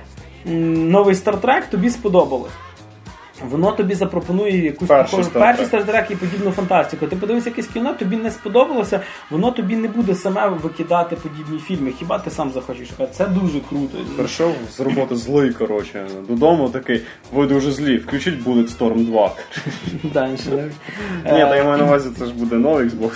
новий 0.45 0.89
новий 0.99 1.15
стартрек, 1.15 1.67
тобі 1.67 1.91
сподобалось. 1.91 2.53
Воно 3.51 3.73
тобі 3.73 3.95
запропонує 3.95 4.65
якусь 4.65 4.89
Перший 4.89 5.19
таку- 5.25 5.39
перший 5.39 5.67
стартрек 5.67 6.11
і 6.11 6.17
подібну 6.17 6.51
фантастику. 6.51 7.07
Ти 7.07 7.17
подивився 7.17 7.51
якесь 7.51 7.67
кіно, 7.67 7.95
тобі 7.95 8.17
не 8.17 8.31
сподобалося, 8.31 9.01
воно 9.31 9.51
тобі 9.51 9.77
не 9.77 9.89
буде 9.89 10.15
саме 10.15 10.49
викидати 10.49 11.17
подібні 11.17 11.59
фільми. 11.59 11.93
Хіба 11.99 12.19
ти 12.19 12.31
сам 12.31 12.51
захочеш 12.53 12.89
шукати? 12.89 13.13
Це 13.13 13.27
дуже 13.27 13.61
круто. 13.69 13.99
Прийшов 14.17 14.55
з 14.71 14.81
роботи 14.81 15.17
злий, 15.17 15.53
коротше, 15.53 16.07
додому 16.29 16.69
такий, 16.69 17.01
ви 17.33 17.47
дуже 17.47 17.73
злі, 17.73 17.99
включіть 17.99 18.45
Bulletstorm 18.47 19.05
2. 19.05 19.33
Далі. 20.15 20.31
Ні, 21.25 21.31
та 21.41 21.57
я 21.57 21.65
маю 21.65 21.79
на 21.79 21.85
увазі, 21.85 22.09
це 22.19 22.27
ж 22.27 22.35
буде 22.35 22.57
новий 22.57 22.89
Xbox. 22.89 23.11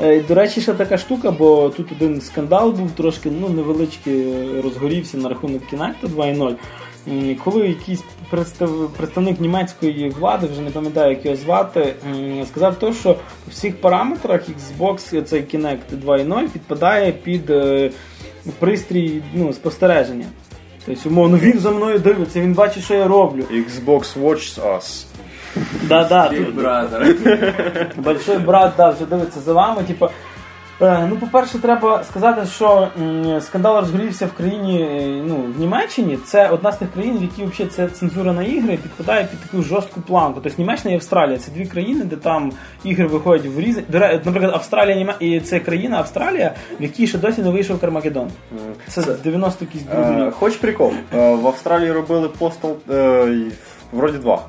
Е, 0.00 0.22
До 0.28 0.34
речі, 0.34 0.60
ще 0.60 0.74
така 0.74 0.98
штука, 0.98 1.30
бо 1.30 1.68
тут 1.68 1.92
один 1.92 2.20
скандал 2.20 2.70
був 2.72 2.90
трошки 2.90 3.30
ну, 3.40 3.48
невеличкий 3.48 4.20
е, 4.32 4.62
розгорівся 4.62 5.16
на 5.18 5.28
рахунок 5.28 5.62
Kinect 5.72 5.94
2.0. 6.16 6.54
Коли 7.44 7.68
якийсь 7.68 8.02
представ- 8.30 8.88
представник 8.88 9.40
німецької 9.40 10.08
влади, 10.08 10.46
вже 10.46 10.60
не 10.60 10.70
пам'ятаю, 10.70 11.10
як 11.10 11.24
його 11.24 11.36
звати, 11.36 11.94
сказав 12.48 12.74
то, 12.78 12.92
що 12.92 13.12
в 13.12 13.50
всіх 13.50 13.80
параметрах 13.80 14.40
Xbox 14.48 15.22
цей 15.22 15.40
Kinect 15.40 16.04
2.0 16.04 16.48
підпадає 16.48 17.12
під 17.12 17.50
е, 17.50 17.90
пристрій 18.58 19.22
ну, 19.34 19.52
спостереження. 19.52 20.26
Тобто, 20.86 21.08
умовно, 21.08 21.38
він 21.38 21.58
за 21.58 21.70
мною 21.70 21.98
дивиться, 21.98 22.40
він 22.40 22.52
бачить, 22.52 22.84
що 22.84 22.94
я 22.94 23.08
роблю. 23.08 23.44
Xbox 23.50 24.22
Watch 24.22 24.60
Us. 24.76 25.04
Да-да, 25.82 26.30
Big 26.30 26.54
Brother. 26.54 27.86
Большой 27.96 28.38
брат 28.38 28.72
да, 28.76 28.90
вже 28.90 29.06
дивиться 29.06 29.40
за 29.40 29.52
вами. 29.52 29.82
Типу, 29.82 30.08
ну, 30.80 31.16
по-перше, 31.20 31.58
треба 31.58 32.04
сказати, 32.04 32.46
що 32.46 32.88
скандал 33.40 33.80
розгорівся 33.80 34.26
в 34.26 34.32
країні, 34.32 34.82
е, 34.82 35.22
ну, 35.28 35.36
в 35.56 35.60
Німеччині. 35.60 36.18
Це 36.26 36.48
одна 36.48 36.72
з 36.72 36.76
тих 36.76 36.92
країн, 36.92 37.18
в 37.18 37.22
які 37.22 37.44
взагалі 37.44 37.70
ця 37.74 37.88
цензура 37.88 38.32
на 38.32 38.42
ігри 38.42 38.76
підпадає 38.82 39.24
під 39.24 39.40
таку 39.40 39.62
жорстку 39.62 40.00
планку. 40.00 40.40
Тобто 40.42 40.62
Німеччина 40.62 40.92
і 40.92 40.96
Австралія 40.96 41.38
це 41.38 41.50
дві 41.50 41.66
країни, 41.66 42.04
де 42.04 42.16
там 42.16 42.52
ігри 42.84 43.06
виходять 43.06 43.46
в 43.46 43.60
різні. 43.60 43.82
Наприклад, 44.24 44.50
Австралія 44.54 44.96
Німе- 44.96 45.14
і 45.20 45.40
це 45.40 45.60
країна 45.60 45.98
Австралія, 45.98 46.54
в 46.80 46.82
якій 46.82 47.06
ще 47.06 47.18
досі 47.18 47.42
не 47.42 47.50
вийшов 47.50 47.80
Кармагеддон. 47.80 48.28
Це 48.88 49.02
90 49.24 49.64
якийсь 49.64 49.84
другий 49.84 50.28
Е. 50.28 50.30
Хоч 50.30 50.56
прикол. 50.56 50.92
Е, 51.14 51.34
В 51.34 51.46
Австралії 51.46 51.92
робили 51.92 52.30
е, 52.90 53.24
й- 53.30 53.52
вроді 53.92 54.18
2. 54.18 54.42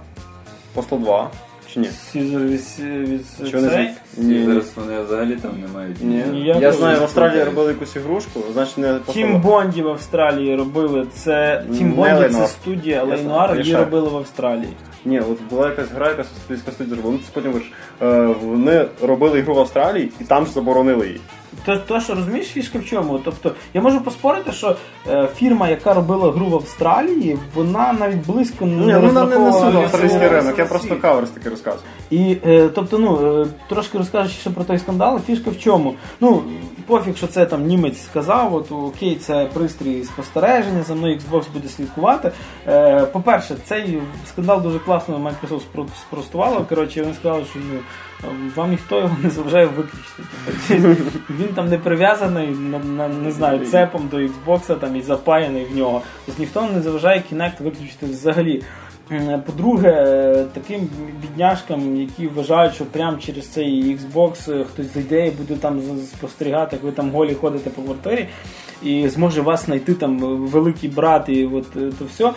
Postal 0.76 1.00
2. 1.00 1.30
Чи 1.78 1.82
ні? 1.82 1.90
Сізер 2.12 2.42
від- 2.42 2.64
цей. 2.64 3.20
з- 4.16 4.18
Ні, 4.18 4.36
ні. 4.36 4.46
Зараз 4.46 4.72
вони 4.76 5.02
взагалі 5.02 5.36
там 5.36 5.52
не 5.62 5.68
мають. 5.80 6.04
Ні. 6.04 6.24
Ні, 6.32 6.46
Я, 6.46 6.56
я 6.56 6.72
знаю, 6.72 7.00
в 7.00 7.04
Австралії 7.04 7.44
робили 7.44 7.72
якусь 7.72 7.96
ігрушку, 7.96 8.40
значить 8.54 8.78
не 8.78 9.00
Тім. 9.14 9.42
Бонді 9.42 9.82
в 9.82 9.88
Австралії 9.88 10.56
робили. 10.56 11.08
Це 11.14 11.64
Тім 11.78 11.90
Не 11.90 11.96
Бонді 11.96 12.34
це 12.34 12.48
студія 12.48 12.96
Я 12.96 13.04
Лейнуар, 13.04 13.52
її 13.52 13.64
знаю. 13.70 13.86
робили 13.86 14.10
в 14.10 14.16
Австралії. 14.18 14.70
Ні, 15.06 15.20
от 15.20 15.38
була 15.50 15.66
якась 15.70 15.92
гра, 15.96 16.08
яка 16.08 16.22
австралійська 16.22 16.72
студія 16.72 16.96
зробила. 16.96 17.14
Ну, 17.14 17.20
це 17.26 17.30
потім 17.34 17.52
виріш. 17.52 17.72
Е, 18.02 18.36
Вони 18.44 18.86
робили 19.02 19.40
ігру 19.40 19.54
в 19.56 19.60
Австралії 19.60 20.12
і 20.22 20.24
там 20.24 20.46
ж 20.46 20.52
заборонили 20.52 21.08
її. 21.08 21.22
То, 21.66 21.78
то, 21.78 22.02
що 22.02 22.16
розумієш, 22.16 22.48
фішка 22.48 22.80
в 22.80 22.86
чому? 22.86 23.20
Тобто, 23.20 23.52
я 23.74 23.82
можу 23.82 24.02
поспорити, 24.02 24.52
що 24.52 24.76
е, 25.10 25.28
фірма, 25.36 25.70
яка 25.70 25.94
робила 25.94 26.32
гру 26.32 26.46
в 26.46 26.56
Австралії, 26.56 27.38
вона 27.56 27.94
навіть 27.94 28.26
близько 28.26 28.66
не 28.66 28.86
Ні, 28.86 28.94
ну 28.94 29.12
не, 29.12 29.40
несула 29.40 29.82
австралійський 29.82 30.28
ринок, 30.28 30.60
я 30.60 30.66
просто 30.66 30.96
каверс 30.96 31.30
таки 31.30 31.50
розказую. 31.50 31.84
І 32.10 32.38
е, 32.46 32.70
тобто, 32.76 32.98
ну 32.98 33.42
е, 33.42 33.48
трошки 33.70 33.98
розкажучи 33.98 34.36
ще 34.40 34.50
про 34.50 34.64
той 34.64 34.80
скандал, 34.80 35.20
фішка 35.28 35.50
в 35.50 35.60
чому? 35.60 35.94
Ну 36.22 36.44
пофіг, 36.88 37.18
що 37.18 37.28
це 37.28 37.46
там 37.46 37.66
німець 37.66 38.04
сказав, 38.04 38.56
от 38.56 38.72
окей, 38.72 39.16
це 39.16 39.46
пристрій 39.54 40.04
спостереження, 40.04 40.84
за 40.84 40.96
мною 40.96 41.18
Xbox 41.18 41.44
буде 41.54 41.70
слідкувати. 41.70 42.32
Е, 42.68 43.06
по-перше, 43.06 43.56
цей 43.66 44.00
скандал 44.30 44.62
дуже 44.62 44.80
класно 44.80 45.18
Microsoft 45.18 45.62
спро- 45.76 45.88
спростувало. 46.02 46.66
Коротше, 46.70 47.02
вони 47.02 47.14
сказали, 47.14 47.46
що 47.46 47.60
ну 47.60 47.80
вам 48.56 48.70
ніхто 48.70 49.00
його 49.00 49.18
не 49.24 49.30
заважає 49.30 49.66
виключити. 49.66 50.24
Тобто, 50.68 51.04
Він 51.30 51.48
там 51.56 51.70
не 51.70 51.78
прив'язаний 51.78 52.48
не 53.24 53.32
знаю 53.32 53.66
цепом 53.66 54.08
до 54.12 54.18
Xbox 54.18 54.76
там 54.76 54.96
і 54.96 55.02
запаяний 55.02 55.66
в 55.66 55.78
нього. 55.78 56.02
Тобто 56.26 56.42
ніхто 56.42 56.62
не 56.62 56.82
заважає 56.82 57.24
Kinect 57.32 57.64
виключити 57.64 58.06
взагалі. 58.06 58.64
М, 59.12 59.42
По-друге, 59.42 59.90
е, 59.90 60.46
таким 60.54 60.90
бідняшкам, 61.22 61.96
які 61.96 62.28
вважають, 62.28 62.74
що 62.74 62.86
прямо 62.86 63.18
через 63.18 63.48
цей 63.48 63.98
Xbox 63.98 64.52
е, 64.52 64.64
хтось 64.64 64.94
зайде 64.94 65.28
і 65.28 65.32
буде 65.32 65.56
там 65.56 65.82
спостерігати, 66.18 66.76
як 66.76 66.84
ви 66.84 66.92
там 66.92 67.12
голі 67.12 67.34
ходите 67.34 67.70
по 67.70 67.82
квартирі, 67.82 68.28
і 68.84 69.10
зможе 69.10 69.42
вас 69.42 69.66
знайти 69.66 69.94
там 69.94 70.20
великий 70.48 70.90
брат 70.90 71.30
і 71.30 71.46
от 71.46 71.66
е, 71.76 71.92
то 72.00 72.06
все. 72.06 72.32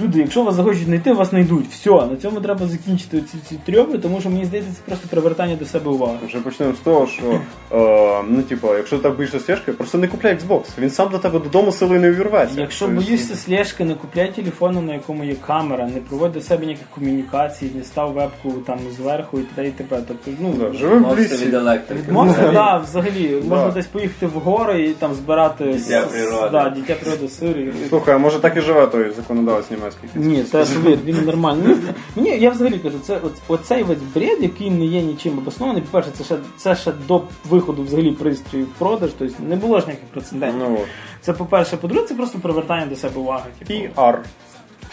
Люди, 0.00 0.18
якщо 0.18 0.42
вас 0.42 0.54
захочуть 0.54 0.84
знайти, 0.84 1.12
вас 1.12 1.30
знайдуть. 1.30 1.66
Все, 1.70 1.90
на 1.90 2.16
цьому 2.22 2.40
треба 2.40 2.66
закінчити 2.66 3.20
ці, 3.20 3.38
ці 3.48 3.58
трьоби, 3.72 3.98
тому 3.98 4.20
що 4.20 4.30
мені 4.30 4.44
здається, 4.44 4.70
це 4.72 4.78
просто 4.86 5.08
привертання 5.08 5.56
до 5.56 5.64
себе 5.66 5.90
уваги. 5.90 6.16
Вже 6.26 6.38
почнемо 6.38 6.72
з 6.74 6.78
того, 6.78 7.06
що 7.06 7.40
е, 7.72 8.22
ну, 8.28 8.42
типу, 8.42 8.74
якщо 8.76 8.98
так 8.98 9.16
боїшся 9.16 9.40
слежки, 9.40 9.72
просто 9.72 9.98
не 9.98 10.08
купляй 10.08 10.34
Xbox. 10.38 10.62
Він 10.78 10.90
сам 10.90 11.08
до 11.08 11.18
тебе 11.18 11.38
додому 11.38 11.72
силою 11.72 12.00
не 12.00 12.10
увірветься. 12.10 12.60
Якщо 12.60 12.86
Тобто, 12.86 13.00
боїшся 13.02 13.36
слежки, 13.36 13.84
не 13.84 13.94
купляй 13.94 14.32
телефону, 14.32 14.82
на 14.82 14.94
якому 14.94 15.24
є 15.24 15.34
камера, 15.46 15.86
не 15.86 16.00
проводь 16.00 16.32
до 16.32 16.40
себе 16.40 16.66
ніяких 16.66 16.86
комунікацій, 16.94 17.70
не 17.74 17.84
став 17.84 18.12
вебку 18.12 18.52
там 18.66 18.78
зверху 18.96 19.38
і 19.38 19.42
т.д. 19.42 19.68
і 19.68 19.70
т.п. 19.70 19.98
Тобто, 20.08 20.30
ну, 20.40 20.52
Да, 20.60 20.78
живи 20.78 20.96
в 20.96 21.00
Мовся 21.00 21.22
від 21.22 21.32
лісі. 21.32 21.56
електрики. 21.56 22.02
Відмовся, 22.02 22.50
да, 22.52 22.76
взагалі, 22.78 23.42
можна 23.48 23.68
десь 23.68 23.86
поїхати 23.86 24.26
в 24.26 24.30
гори 24.30 24.82
і 24.82 24.88
там 24.88 25.14
збирати 25.14 25.64
Дитя 25.64 25.78
с- 25.78 26.06
природи. 26.06 26.48
Да, 26.52 26.70
дитя 26.70 26.94
природи, 27.02 27.28
сир. 27.28 27.58
і- 27.58 27.72
Слухай, 27.88 28.14
а 28.14 28.18
може 28.18 28.38
так 28.38 28.56
і 28.56 28.60
живе 28.60 28.86
той 28.86 29.10
законодавець 29.16 29.70
німецький? 29.70 29.85
Ні, 30.14 30.42
та 30.42 30.64
повір, 30.64 30.98
він 31.04 31.24
нормальний. 31.24 31.76
Мені, 32.16 32.30
я 32.38 32.50
взагалі 32.50 32.78
кажу, 32.78 32.96
це 33.02 33.14
оц- 33.16 33.30
оцей 33.48 33.82
весь 33.82 33.98
бред, 34.14 34.42
який 34.42 34.70
не 34.70 34.84
є 34.86 35.02
нічим 35.02 35.38
обоснований. 35.38 35.82
По-перше, 35.82 36.10
це 36.18 36.24
ще 36.24 36.36
це 36.56 36.76
ще 36.76 36.92
до 37.08 37.22
виходу 37.48 37.82
взагалі 37.82 38.12
пристрою 38.12 38.64
в 38.64 38.78
продаж, 38.78 39.10
тобто 39.18 39.34
не 39.48 39.56
було 39.56 39.80
ж 39.80 39.86
ніяких 39.86 40.08
прецедентів. 40.08 40.60
Ну, 40.68 40.74
от. 40.82 40.86
Це 41.20 41.32
по-перше, 41.32 41.76
по-друге, 41.76 42.06
це 42.06 42.14
просто 42.14 42.38
привертання 42.38 42.86
до 42.86 42.96
себе 42.96 43.20
уваги. 43.20 43.44
Типу. 43.58 43.72
PR. 44.00 44.16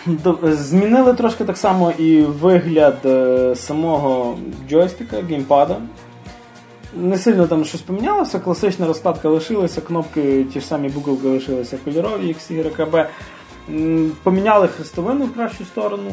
До- 0.06 0.38
Змінили 0.44 1.14
трошки 1.14 1.44
так 1.46 1.58
само 1.58 1.92
і 1.92 2.22
вигляд 2.22 2.98
е, 3.06 3.56
самого 3.56 4.38
джойстика, 4.70 5.22
геймпада. 5.30 5.78
Не 6.96 7.18
сильно 7.18 7.48
там 7.48 7.66
щось 7.66 7.82
помінялося, 7.82 8.40
класична 8.40 8.88
розкладка 8.88 9.30
лишилася, 9.30 9.82
кнопки 9.82 10.44
ті 10.54 10.60
ж 10.60 10.66
самі 10.68 10.90
буковки 10.90 11.28
лишилися 11.28 11.78
кольорові, 11.86 12.28
як. 12.28 12.38
М, 12.80 13.08
Поміняли 14.24 14.68
хрестовину 14.68 15.26
в 15.26 15.34
кращу 15.34 15.66
сторону. 15.66 16.12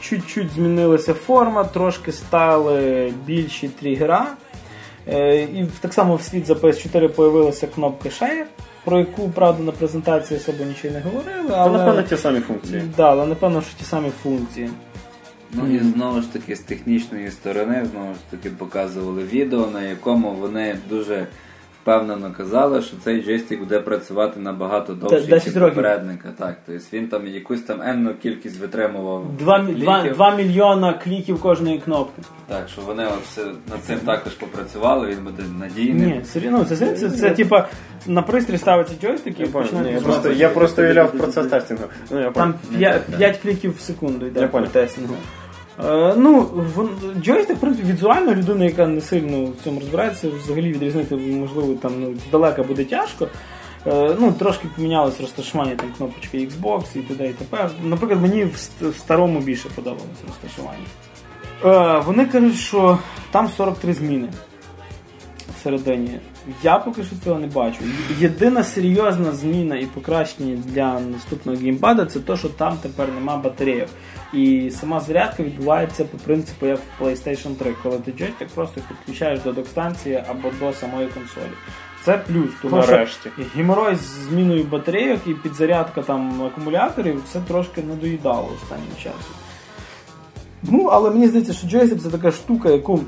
Чуть-чуть 0.00 0.50
змінилася 0.50 1.14
форма, 1.14 1.64
трошки 1.64 2.12
стали 2.12 3.12
більші 3.26 3.68
тригера. 3.68 4.26
Е, 5.08 5.42
І 5.42 5.66
так 5.80 5.94
само 5.94 6.16
вслід 6.16 6.46
за 6.46 6.54
PS4 6.54 7.08
появилася 7.08 7.66
кнопка 7.66 8.08
Share, 8.08 8.44
про 8.84 8.98
яку, 8.98 9.28
правда, 9.28 9.62
на 9.62 9.72
презентації 9.72 10.40
особо 10.40 10.64
нічого 10.64 10.94
не 10.94 11.00
говорили. 11.00 11.48
Та 11.48 11.54
Але... 11.56 11.78
напевно 11.78 12.02
ті 12.02 12.16
самі 12.16 12.40
функції. 12.40 12.82
Да, 12.96 13.10
але 13.10 13.26
напевно, 13.26 13.60
що 13.60 13.78
ті 13.78 13.84
самі 13.84 14.10
функції. 14.22 14.70
Ну 15.52 15.74
і 15.74 15.78
знову 15.78 16.20
ж 16.20 16.32
таки 16.32 16.56
з 16.56 16.60
технічної 16.60 17.30
сторони, 17.30 17.86
знову 17.92 18.14
ж 18.14 18.20
таки 18.30 18.50
показували 18.50 19.22
відео, 19.22 19.66
на 19.66 19.82
якому 19.82 20.30
вони 20.30 20.78
дуже 20.88 21.26
впевнено 21.86 22.34
казали, 22.36 22.82
що 22.82 22.96
цей 23.04 23.22
джойстик 23.22 23.60
буде 23.60 23.80
працювати 23.80 24.40
набагато 24.40 24.94
довше, 24.94 25.26
10 25.26 25.54
ніж 25.54 25.64
попередника. 25.64 26.28
Так, 26.38 26.56
тобто 26.66 26.82
він 26.92 27.08
там 27.08 27.26
якусь 27.26 27.62
там 27.62 27.82
енну 27.82 28.14
кількість 28.22 28.60
витримував. 28.60 29.24
2, 29.38 29.60
кліків. 29.64 30.12
2, 30.14 30.36
мільйона 30.36 30.92
кліків 30.92 31.40
кожної 31.40 31.78
кнопки. 31.78 32.22
Так, 32.48 32.68
що 32.68 32.82
вони 32.82 33.06
все 33.24 33.44
над 33.44 33.84
цим 33.86 33.98
також 33.98 34.32
попрацювали, 34.32 35.06
він 35.06 35.24
буде 35.24 35.42
надійним. 35.60 36.10
Ні, 36.10 36.20
серйозно, 36.24 36.64
це, 36.64 36.76
це, 36.76 36.92
це, 36.94 37.10
це 37.10 37.30
типа 37.30 37.68
на 38.06 38.22
пристрій 38.22 38.58
ставиться 38.58 38.94
джойстик 39.00 39.40
і 39.40 39.46
починає 39.46 39.94
я 39.94 40.00
просто, 40.00 40.32
я 40.32 40.48
просто 40.48 40.82
уявляв 40.82 41.12
процес 41.12 41.46
тестингу. 41.46 41.84
Ну, 42.10 42.20
я 42.20 42.30
Там 42.30 42.54
понял. 42.72 42.92
5, 43.18 43.36
кліків 43.36 43.76
в 43.76 43.80
секунду 43.80 44.26
йде 44.26 44.40
Я 44.40 44.46
по 44.46 44.52
понял. 44.52 44.68
тестингу. 44.70 45.14
Е, 45.84 46.14
ну, 46.16 46.50
джойстик, 47.22 47.56
в 47.56 47.60
принципі, 47.60 47.92
візуально 47.92 48.34
людина, 48.34 48.64
яка 48.64 48.86
не 48.86 49.00
сильно 49.00 49.44
в 49.44 49.64
цьому 49.64 49.80
розбирається, 49.80 50.28
взагалі 50.44 50.72
відрізнити, 50.72 51.16
можливо, 51.16 51.74
там 51.74 51.92
ну, 52.00 52.14
здалека 52.28 52.62
буде 52.62 52.84
тяжко. 52.84 53.28
Е, 53.86 54.16
ну, 54.20 54.32
трошки 54.32 54.68
помінялось 54.76 55.20
розташування 55.20 55.76
там 55.76 55.92
кнопочки 55.96 56.38
Xbox 56.38 56.84
і 56.94 56.98
т.д. 56.98 57.28
і 57.28 57.32
т.п. 57.32 57.70
Наприклад, 57.84 58.22
мені 58.22 58.44
в 58.80 58.94
старому 58.98 59.40
більше 59.40 59.68
подобалось 59.74 60.24
розташування. 60.26 60.86
Е, 61.64 62.02
вони 62.06 62.26
кажуть, 62.26 62.56
що 62.56 62.98
там 63.30 63.48
43 63.48 63.92
зміни 63.92 64.28
всередині. 65.58 66.20
Я 66.62 66.78
поки 66.78 67.04
що 67.04 67.16
цього 67.24 67.40
не 67.40 67.46
бачу. 67.46 67.78
Єдина 68.18 68.64
серйозна 68.64 69.32
зміна 69.32 69.76
і 69.76 69.86
покращення 69.86 70.62
для 70.66 71.00
наступного 71.00 71.58
геймпада 71.58 72.06
це 72.06 72.20
те, 72.20 72.36
що 72.36 72.48
там 72.48 72.76
тепер 72.82 73.08
нема 73.14 73.36
батарейок. 73.36 73.88
І 74.32 74.70
сама 74.80 75.00
зарядка 75.00 75.42
відбувається 75.42 76.04
по 76.04 76.18
принципу 76.18 76.66
як 76.66 76.78
в 76.78 77.02
PlayStation 77.02 77.54
3, 77.54 77.74
коли 77.82 77.98
ти 77.98 78.12
джойстик 78.12 78.48
просто 78.48 78.80
підключаєш 78.88 79.40
до 79.40 79.52
док-станції 79.52 80.24
або 80.28 80.50
до 80.60 80.72
самої 80.72 81.08
консолі. 81.08 81.52
Це 82.04 82.18
плюс, 82.18 82.50
тому 82.62 82.76
Нарешті. 82.76 83.30
що 83.36 83.44
геморой 83.56 83.94
з 83.96 84.28
зміною 84.28 84.64
батарейок 84.64 85.20
і 85.26 85.34
підзарядка 85.34 86.02
там 86.02 86.42
акумуляторів 86.42 87.22
це 87.32 87.40
трошки 87.40 87.82
надоїдало 87.82 88.48
останнім 88.62 88.96
часом. 88.96 89.34
Ну, 90.62 90.84
але 90.92 91.10
мені 91.10 91.28
здається, 91.28 91.52
що 91.52 91.68
джойстик 91.68 92.02
це 92.02 92.10
така 92.10 92.30
штука, 92.32 92.70
яку 92.70 93.00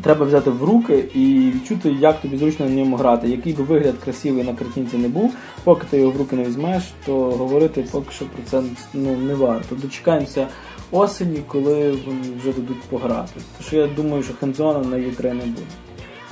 треба 0.00 0.26
взяти 0.26 0.50
в 0.50 0.64
руки 0.64 1.04
і 1.14 1.52
відчути, 1.54 1.92
як 2.00 2.20
тобі 2.20 2.36
зручно 2.36 2.66
на 2.66 2.72
ньому 2.72 2.96
грати. 2.96 3.28
Який 3.28 3.52
би 3.52 3.64
вигляд 3.64 3.94
красивий 4.04 4.44
на 4.44 4.54
картинці 4.54 4.96
не 4.96 5.08
був, 5.08 5.34
поки 5.64 5.86
ти 5.90 5.98
його 5.98 6.10
в 6.10 6.16
руки 6.16 6.36
не 6.36 6.44
візьмеш, 6.44 6.82
то 7.06 7.14
говорити 7.14 7.84
поки 7.90 8.12
що 8.12 8.24
про 8.24 8.42
це 8.50 8.68
ну, 8.94 9.16
не 9.16 9.34
варто. 9.34 9.74
Дочекаємося 9.74 10.46
осені, 10.90 11.42
коли 11.46 11.90
вони 11.90 12.20
вже 12.40 12.52
дадуть 12.52 12.82
пограти. 12.82 13.40
Що 13.60 13.76
я 13.76 13.86
думаю, 13.86 14.22
що 14.22 14.34
хендзона 14.34 14.78
на 14.78 14.96
E3 14.96 15.22
не 15.22 15.44
буде. 15.44 15.62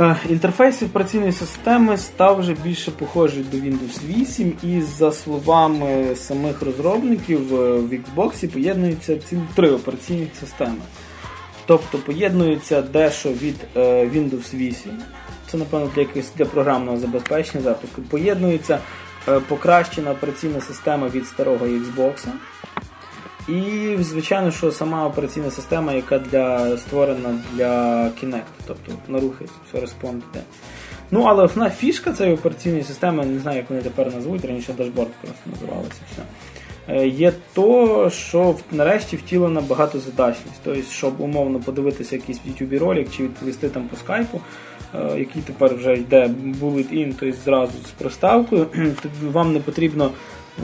Е, 0.00 0.16
Інтерфейс 0.28 0.82
операційної 0.82 1.32
системи 1.32 1.96
став 1.96 2.40
вже 2.40 2.56
більше 2.64 2.90
похожий 2.90 3.44
до 3.52 3.56
Windows 3.56 4.06
8, 4.08 4.52
і 4.62 4.80
за 4.80 5.12
словами 5.12 6.14
самих 6.16 6.62
розробників 6.62 7.48
в 7.48 7.92
Xbox 7.92 8.48
поєднуються 8.48 9.16
цілі 9.16 9.40
три 9.54 9.70
операційні 9.70 10.26
системи. 10.40 10.76
Тобто 11.70 11.98
поєднується 11.98 12.82
дещо 12.82 13.28
від 13.28 13.54
е, 13.76 13.80
Windows 14.06 14.54
8, 14.54 14.92
це 15.46 15.58
напевно 15.58 15.90
для 15.94 16.02
якогось 16.02 16.32
для 16.36 16.44
програмного 16.44 16.98
забезпечення 16.98 17.64
запуску. 17.64 18.02
Поєднується 18.02 18.78
е, 19.28 19.40
покращена 19.40 20.10
операційна 20.10 20.60
система 20.60 21.08
від 21.08 21.26
старого 21.26 21.66
Xbox. 21.66 22.26
І, 23.48 23.96
звичайно, 24.02 24.50
що 24.50 24.72
сама 24.72 25.06
операційна 25.06 25.50
система, 25.50 25.92
яка 25.92 26.18
для, 26.18 26.76
створена 26.76 27.38
для 27.52 28.02
Kinect, 28.04 28.42
тобто 28.66 28.92
на 29.08 29.20
рухи 29.20 29.44
все 29.68 29.80
респондити. 29.80 30.40
Ну, 31.10 31.22
але 31.22 31.44
основна 31.44 31.70
фішка 31.70 32.12
цієї 32.12 32.34
операційної 32.34 32.84
системи, 32.84 33.26
не 33.26 33.40
знаю, 33.40 33.56
як 33.56 33.70
вони 33.70 33.82
тепер 33.82 34.14
назвуть, 34.14 34.44
раніше 34.44 34.72
дашборд 34.72 35.10
просто 35.10 35.50
називалося 35.50 36.00
все. 36.12 36.22
Е, 36.90 37.08
Є 37.08 37.32
то, 37.54 38.10
що 38.10 38.56
нарешті 38.72 39.16
втілена 39.16 39.60
багатозадачність. 39.60 40.60
Тобто, 40.64 40.82
щоб 40.82 41.20
умовно 41.20 41.58
подивитися 41.60 42.16
якийсь 42.16 42.38
в 42.38 42.48
YouTube 42.48 42.78
ролик 42.78 43.08
чи 43.16 43.22
відповісти 43.22 43.68
там 43.68 43.88
по 43.88 43.96
скайпу, 43.96 44.40
е, 44.94 45.18
який 45.18 45.42
тепер 45.42 45.74
вже 45.74 45.94
йде 45.94 46.30
bullet 46.60 46.92
in, 46.92 47.14
тобто 47.20 47.36
зразу 47.44 47.72
з 47.86 47.90
приставкою, 47.90 48.64
то 48.74 49.08
вам 49.32 49.52
не 49.52 49.60
потрібно 49.60 50.10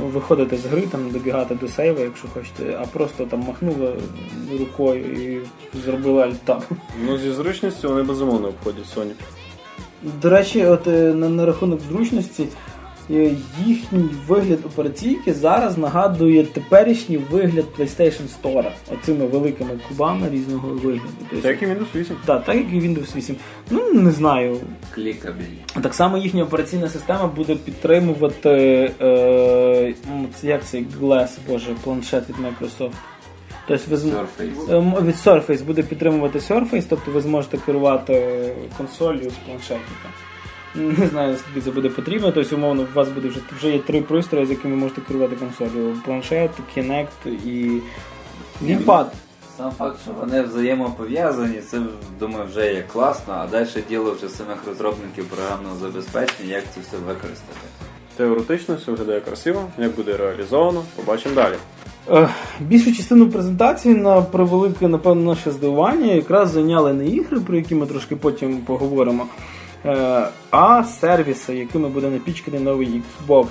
ну, 0.01 0.07
виходити 0.07 0.57
з 0.57 0.67
гри, 0.67 0.83
там 0.83 1.11
добігати 1.11 1.55
до 1.55 1.69
сейва, 1.69 2.01
якщо 2.01 2.29
хочете, 2.29 2.79
а 2.81 2.87
просто 2.87 3.25
там 3.25 3.41
махнули 3.41 3.93
рукою 4.59 5.05
і 5.05 5.41
зробили 5.79 6.23
альтаб. 6.23 6.63
Ну, 7.05 7.19
зі 7.19 7.33
зручністю 7.33 7.89
вони 7.89 8.03
безумовно 8.03 8.49
обходять 8.49 8.97
Sony. 8.97 9.13
До 10.23 10.31
речі, 10.31 10.67
от 10.67 10.87
е, 10.87 11.15
на, 11.15 11.29
на 11.29 11.47
рахунок 11.47 11.81
зручності, 11.81 12.49
їхній 13.67 14.09
вигляд 14.27 14.59
операційки 14.67 15.35
зараз 15.35 15.79
нагадує 15.79 16.45
теперішній 16.45 17.17
вигляд 17.17 17.65
PlayStation 17.79 18.23
Store, 18.43 18.71
оцими 18.93 19.27
великими 19.27 19.71
кубами 19.89 20.31
різного 20.31 20.69
вигляду. 20.69 21.09
Тобто, 21.19 21.43
Це 21.43 21.49
як 21.49 21.63
і 21.63 21.67
Windows 21.67 21.87
8. 21.95 22.17
так, 22.27 22.45
так 22.45 22.57
як 22.57 22.65
і 22.73 22.81
Windows 22.81 23.17
8. 23.17 23.37
Ну, 23.71 23.93
не 23.93 24.11
знаю. 24.11 24.61
Клікабельні. 24.95 25.59
Так 25.83 25.95
само 25.95 26.19
їхня 26.19 26.43
операційна 26.43 26.89
система 26.89 27.27
буде 27.27 27.55
підтримувати 27.57 28.51
е, 29.01 29.95
це 30.35 30.47
як 30.47 30.65
цей 30.65 30.87
Glass, 31.01 31.29
боже, 31.49 31.75
планшет 31.85 32.25
від 32.29 32.37
Microsoft. 32.37 32.91
Тобто 33.69 33.85
ви 33.91 33.97
Surface. 33.97 34.77
Ем, 34.77 34.95
Від 35.07 35.15
Surface 35.15 35.65
буде 35.65 35.83
підтримувати 35.83 36.39
Surface, 36.39 36.85
тобто 36.89 37.11
ви 37.11 37.21
зможете 37.21 37.59
керувати 37.59 38.53
консолью 38.77 39.31
з 39.31 39.35
планшетника. 39.47 40.09
Не 40.77 41.07
знаю, 41.07 41.33
наскільки 41.33 41.61
це 41.61 41.71
буде 41.71 41.89
потрібно, 41.89 42.33
тобто, 42.33 42.57
умовно, 42.57 42.83
у 42.83 42.97
вас 42.97 43.09
буде 43.09 43.29
вже, 43.29 43.41
вже 43.57 43.71
є 43.71 43.79
три 43.79 44.03
пристрої, 44.03 44.47
з 44.47 44.51
якими 44.51 44.77
можете 44.77 45.01
керувати 45.01 45.37
консолью. 45.37 45.97
Планшет, 46.05 46.51
Kinect 46.77 47.29
і 47.47 47.81
геймпад. 48.63 49.13
Сам 49.57 49.71
факт, 49.71 49.97
що 50.03 50.13
вони 50.21 50.43
взаємопов'язані, 50.43 51.61
це 51.61 51.81
думаю 52.21 52.47
вже 52.47 52.75
є 52.75 52.85
класно, 52.93 53.35
а 53.35 53.47
далі 53.47 53.69
діло 53.89 54.17
вже 54.19 54.29
самих 54.29 54.59
розробників 54.67 55.25
програмного 55.25 55.77
забезпечення, 55.77 56.55
як 56.55 56.65
це 56.75 56.81
все 56.81 56.97
використати. 56.97 57.61
Теоретично 58.17 58.75
все 58.75 58.91
виглядає 58.91 59.21
красиво, 59.21 59.63
як 59.79 59.97
буде 59.97 60.17
реалізовано, 60.17 60.83
побачимо 60.97 61.35
далі. 61.35 61.55
Е, 62.11 62.29
Більшу 62.61 62.95
частину 62.97 63.31
презентації 63.31 63.95
на 63.95 64.23
превелике, 64.23 64.89
напевно, 64.89 65.23
наше 65.35 65.51
здивування 65.51 66.13
якраз 66.13 66.51
зайняли 66.51 66.93
не 66.93 67.07
ігри, 67.07 67.41
про 67.41 67.57
які 67.57 67.75
ми 67.75 67.87
трошки 67.87 68.17
потім 68.17 68.59
поговоримо, 68.59 69.27
а 70.51 70.85
сервіси, 70.85 71.57
якими 71.57 71.89
буде 71.89 72.11
напічканий 72.11 72.61
новий 72.61 73.03
Xbox. 73.29 73.47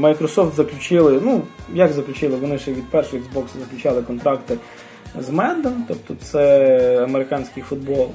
Microsoft 0.00 0.54
заключили, 0.54 1.20
ну, 1.24 1.42
як 1.74 1.92
заключили, 1.92 2.36
вони 2.36 2.58
ще 2.58 2.70
від 2.72 2.90
першого 2.90 3.22
Xbox 3.22 3.44
заключали 3.60 4.02
контракти 4.02 4.56
з 5.20 5.30
Madden, 5.30 5.72
тобто 5.88 6.14
це 6.22 7.04
американський 7.04 7.62
футбол. 7.62 8.10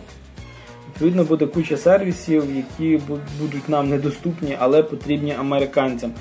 Відповідно, 0.88 1.24
буде 1.24 1.46
куча 1.46 1.78
сервісів, 1.78 2.44
які 2.56 3.02
будуть 3.42 3.70
нам 3.70 3.90
недоступні, 3.90 4.58
але 4.60 4.84
потрібні 4.84 5.36
американцям. 5.40 6.12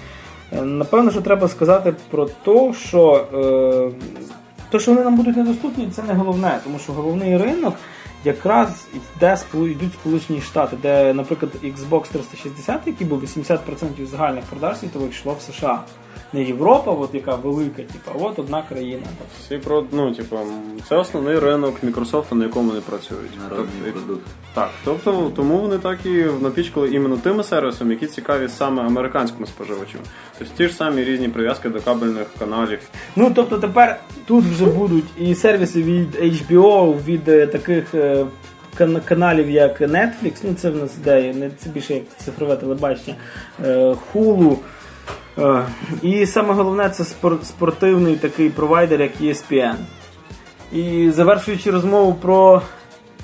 Е, 0.53 0.63
Напевно, 0.63 1.11
що 1.11 1.21
треба 1.21 1.49
сказати 1.49 1.95
про 2.11 2.27
те, 2.45 2.73
що 2.89 3.27
е, 3.35 4.05
те, 4.71 4.79
що 4.79 4.91
вони 4.91 5.05
нам 5.05 5.17
будуть 5.17 5.37
недоступні, 5.37 5.89
це 5.93 6.03
не 6.03 6.15
головне, 6.15 6.59
тому 6.65 6.79
що 6.79 6.93
головний 6.93 7.37
ринок 7.37 7.75
якраз 8.27 8.87
йде 9.17 9.37
йдуть 9.55 9.93
Сполучені 9.93 10.41
Штати, 10.41 10.77
де, 10.83 11.15
наприклад, 11.15 11.53
Xbox 11.65 12.09
360, 12.09 12.87
який 12.87 13.07
був 13.07 13.23
80% 13.23 14.07
загальних 14.07 14.45
продаж 14.45 14.79
світових, 14.79 15.11
йшло 15.11 15.35
в 15.35 15.41
США. 15.41 15.83
Не 16.33 16.43
Європа, 16.43 16.91
от 16.91 17.15
яка 17.15 17.35
велика, 17.35 17.83
типу, 17.83 18.11
от 18.25 18.39
одна 18.39 18.63
країна. 18.63 19.03
Всі 19.41 19.59
про 19.59 19.85
ну, 19.93 20.15
типу, 20.15 20.37
це 20.89 20.97
основний 20.97 21.39
ринок 21.39 21.75
Microsoft, 21.85 22.35
на 22.35 22.45
якому 22.45 22.69
вони 22.69 22.81
працюють. 22.81 23.31
Народний 23.43 23.69
Тобто, 23.85 24.01
продукт. 24.01 24.27
Так, 24.55 24.71
тобто 24.85 25.33
тому 25.37 25.59
вони 25.59 25.79
так 25.79 26.07
і 26.07 26.25
напічкали 26.41 26.91
іменно 26.91 27.17
тими 27.17 27.45
сервісами, 27.45 27.93
які 27.93 28.07
цікаві 28.07 28.49
саме 28.49 28.83
американському 28.83 29.47
споживачу. 29.47 29.99
Тобто 30.39 30.55
ті 30.57 30.69
ж 30.69 30.75
самі 30.75 31.05
різні 31.05 31.29
прив'язки 31.29 31.69
до 31.69 31.81
кабельних 31.81 32.27
каналів. 32.39 32.79
Ну, 33.17 33.33
тобто 33.35 33.59
тепер 33.59 34.01
тут 34.27 34.45
вже 34.45 34.67
будуть 34.67 35.05
і 35.19 35.35
сервіси 35.35 35.83
від 35.83 36.15
HBO, 36.15 37.05
від 37.05 37.29
е, 37.29 37.47
таких 37.47 37.95
е, 37.95 38.27
каналів, 39.05 39.51
як 39.51 39.81
Netflix, 39.81 40.33
ну 40.43 40.55
це 40.55 40.71
в 40.71 40.77
нас 40.77 40.97
де, 41.05 41.35
не 41.35 41.51
це 41.59 41.71
більше 41.71 41.95
як 41.95 42.03
цифрове 42.17 42.57
телебачення, 42.57 43.17
е, 43.65 43.97
Hulu. 44.15 44.57
Е, 45.39 45.63
І 46.03 46.27
саме 46.27 46.55
головне 46.55 46.91
це 46.91 47.03
спор- 47.03 47.43
спортивний 47.45 48.17
такий 48.17 48.51
провайдер, 48.51 49.01
як 49.03 49.21
ESPN. 49.21 49.75
І 50.73 51.11
завершуючи 51.11 51.71
розмову 51.71 52.15
про 52.15 52.63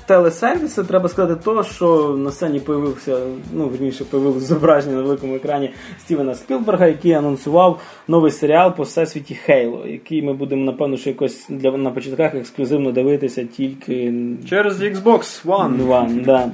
телесервіси, 0.05 0.83
треба 0.83 1.09
сказати 1.09 1.41
то, 1.43 1.63
що 1.63 2.15
на 2.17 2.31
сцені 2.31 2.59
появився, 2.59 3.17
ну 3.53 3.67
вірніше, 3.69 4.05
появилось 4.05 4.43
зображення 4.43 4.95
на 4.95 5.01
великому 5.01 5.35
екрані 5.35 5.73
Стівена 5.99 6.35
Спілберга, 6.35 6.87
який 6.87 7.13
анонсував 7.13 7.81
новий 8.07 8.31
серіал 8.31 8.75
по 8.75 8.83
всесвіті 8.83 9.35
Хейло, 9.35 9.85
який 9.87 10.21
ми 10.21 10.33
будемо, 10.33 10.63
напевно, 10.65 10.97
що 10.97 11.09
якось 11.09 11.45
для 11.49 11.71
на 11.71 11.91
початках 11.91 12.35
ексклюзивно 12.35 12.91
дивитися 12.91 13.43
тільки 13.43 14.13
Через 14.49 14.81
Xbox 14.81 15.45
One. 15.45 15.87
One, 15.87 16.25
да. 16.25 16.51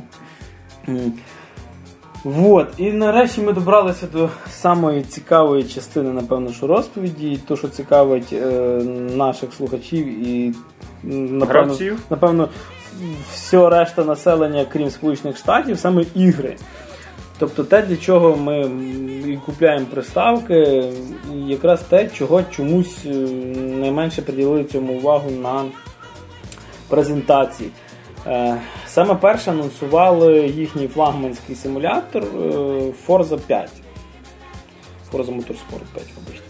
Вот. 2.24 2.68
І 2.78 2.92
нарешті 2.92 3.42
ми 3.42 3.54
добралися 3.54 4.08
до 4.14 4.30
самої 4.52 5.04
цікавої 5.04 5.64
частини, 5.64 6.14
напевно, 6.14 6.52
що 6.52 6.68
розповіді, 6.68 7.32
і 7.32 7.38
то, 7.38 7.56
що 7.58 7.68
цікавить 7.68 8.34
е, 8.34 8.46
наших 9.16 9.54
слухачів 9.54 10.28
і 10.28 10.54
напевно, 11.04 11.46
Гравців. 11.46 12.00
напевно, 12.10 12.50
все 13.34 13.70
решта 13.70 14.04
населення, 14.04 14.66
крім 14.74 14.90
Сполучених 14.90 15.38
Штатів, 15.38 15.80
саме 15.80 16.06
ігри. 16.16 16.56
Тобто 17.40 17.64
те, 17.64 17.82
для 17.82 17.98
чого 17.98 18.36
ми 18.36 18.72
і 19.28 19.38
купляємо 19.46 19.86
приставки, 19.86 20.84
і 21.36 21.38
якраз 21.48 21.82
те, 21.82 22.08
чого 22.08 22.44
чомусь 22.44 23.06
е, 23.06 23.10
найменше 23.80 24.22
приділили 24.22 24.64
цьому 24.64 24.94
увагу 24.94 25.32
на 25.32 25.64
презентації. 26.90 27.70
Е, 28.28 28.62
Саме 28.88 29.16
перше 29.16 29.52
анонсували 29.52 30.48
їхній 30.48 30.88
флагманський 30.88 31.56
симулятор 31.56 32.24
е, 32.24 32.28
Forza 33.08 33.40
5. 33.40 33.70
Forza 35.14 35.36
Motorsport 35.36 35.84
5, 35.94 36.06
вибачте. 36.18 36.50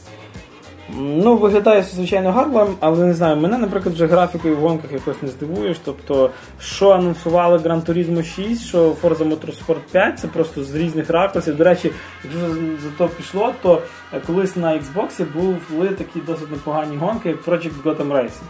Ну, 0.97 1.37
виглядає 1.37 1.83
звичайно 1.83 2.31
гарно, 2.31 2.67
але 2.79 3.05
не 3.05 3.13
знаю, 3.13 3.37
мене, 3.37 3.57
наприклад, 3.57 3.95
вже 3.95 4.07
графікою 4.07 4.55
в 4.57 4.59
гонках 4.59 4.91
якось 4.91 5.21
не 5.21 5.27
здивуєш. 5.27 5.77
Тобто, 5.85 6.29
що 6.59 6.89
анонсували 6.89 7.57
Gran 7.57 7.85
Turismo 7.85 8.23
6, 8.23 8.67
що 8.67 8.91
Forza 9.03 9.29
Motorsport 9.29 9.79
5, 9.91 10.19
це 10.19 10.27
просто 10.27 10.63
з 10.63 10.75
різних 10.75 11.09
ракурсів. 11.09 11.57
До 11.57 11.63
речі, 11.63 11.91
якщо 12.23 12.39
за, 12.39 12.55
за 12.55 12.89
то 12.97 13.07
пішло, 13.07 13.53
то 13.61 13.81
е, 14.13 14.21
колись 14.27 14.55
на 14.55 14.73
Xbox 14.73 15.25
були 15.69 15.87
такі 15.89 16.19
досить 16.19 16.51
непогані 16.51 16.97
гонки, 16.97 17.29
як 17.29 17.45
Project 17.45 17.83
Gotham 17.83 18.07
Racing. 18.07 18.43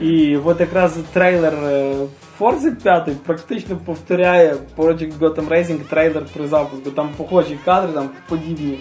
І 0.00 0.36
от 0.36 0.60
якраз 0.60 0.98
трейлер 1.12 1.54
е, 1.54 1.94
Forza 2.40 2.74
5 2.82 3.22
практично 3.22 3.76
повторяє 3.76 4.56
Project 4.76 5.18
Gotham 5.18 5.48
Racing 5.48 5.78
трейлер 5.88 6.24
при 6.34 6.48
запуску. 6.48 6.90
Там 6.90 7.08
похожі 7.16 7.58
кадри, 7.64 7.92
там 7.92 8.10
подібні 8.28 8.78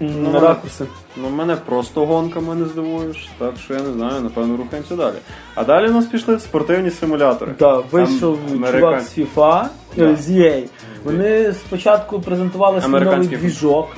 Ну, 0.00 0.40
ракурси. 0.40 0.84
Ну, 1.16 1.30
мене 1.30 1.56
просто 1.56 2.06
гонками 2.06 2.54
не 2.54 2.66
здивуєш, 2.66 3.28
так 3.38 3.54
що 3.64 3.74
я 3.74 3.80
не 3.80 3.92
знаю, 3.92 4.20
напевно, 4.20 4.56
рухаємося 4.56 4.96
далі. 4.96 5.14
А 5.54 5.64
далі 5.64 5.88
у 5.88 5.92
нас 5.92 6.06
пішли 6.06 6.38
спортивні 6.38 6.90
симулятори. 6.90 7.54
Да, 7.58 7.82
вийшов 7.90 8.38
чувак 8.72 9.00
з 9.00 9.18
FIFA, 9.18 9.64
Да. 9.96 10.04
е, 10.04 10.16
з 10.16 10.30
EA. 10.30 10.62
Вони 11.04 11.52
спочатку 11.52 12.20
презентували 12.20 12.80
свій 12.80 12.88
новий 12.88 13.26
двіжок. 13.26 13.88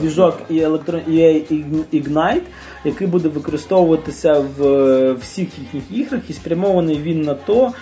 Двіжок 0.00 0.38
і 0.50 0.60
електро... 0.60 0.98
EA 1.08 1.64
Ignite, 1.92 2.42
який 2.84 3.06
буде 3.06 3.28
використовуватися 3.28 4.44
в 4.58 4.64
е, 4.66 5.12
всіх 5.12 5.48
їхніх 5.58 5.82
іграх, 5.90 6.30
і 6.30 6.32
спрямований 6.32 6.98
він 6.98 7.22
на 7.22 7.34
то, 7.34 7.72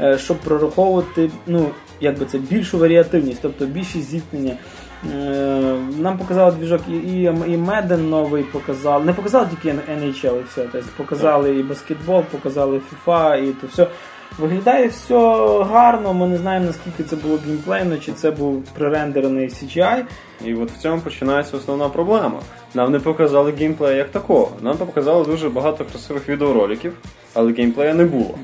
е, 0.00 0.18
щоб 0.18 0.36
прораховувати 0.36 1.30
ну, 1.46 1.66
якби 2.00 2.26
це 2.26 2.38
більшу 2.38 2.78
варіативність, 2.78 3.38
тобто 3.42 3.66
більше 3.66 3.98
зіткнення. 3.98 4.56
Е, 5.04 5.76
Нам 5.98 6.18
показали 6.18 6.56
двіжок 6.56 6.80
і, 6.88 6.92
і, 6.92 7.56
Madden 7.56 8.08
новий 8.08 8.42
показали. 8.42 9.04
Не 9.04 9.12
показали 9.12 9.46
тільки 9.50 9.78
NHL 9.78 10.40
і 10.40 10.44
все. 10.48 10.66
Тобто 10.72 10.88
показали 10.96 11.56
і 11.56 11.62
баскетбол, 11.62 12.22
показали 12.22 12.80
FIFA 12.80 13.50
і 13.50 13.52
то 13.52 13.66
все. 13.66 13.86
Виглядає 14.38 14.88
все 14.88 15.14
гарно, 15.64 16.14
ми 16.14 16.26
не 16.26 16.36
знаємо 16.36 16.66
наскільки 16.66 17.04
це 17.04 17.16
було 17.16 17.38
геймплейно, 17.46 17.98
чи 17.98 18.12
це 18.12 18.30
був 18.30 18.62
пререндерений 18.62 19.48
CGI. 19.48 20.02
І 20.44 20.54
от 20.54 20.70
в 20.70 20.78
цьому 20.78 21.00
починається 21.00 21.56
основна 21.56 21.88
проблема. 21.88 22.40
Нам 22.74 22.92
не 22.92 22.98
показали 22.98 23.52
геймплея 23.52 23.96
як 23.96 24.10
такого. 24.10 24.50
Нам 24.60 24.76
показали 24.76 25.24
дуже 25.24 25.48
багато 25.48 25.84
красивих 25.84 26.28
відеороликів, 26.28 26.92
але 27.34 27.52
геймплея 27.52 27.94
не 27.94 28.04
було. 28.04 28.34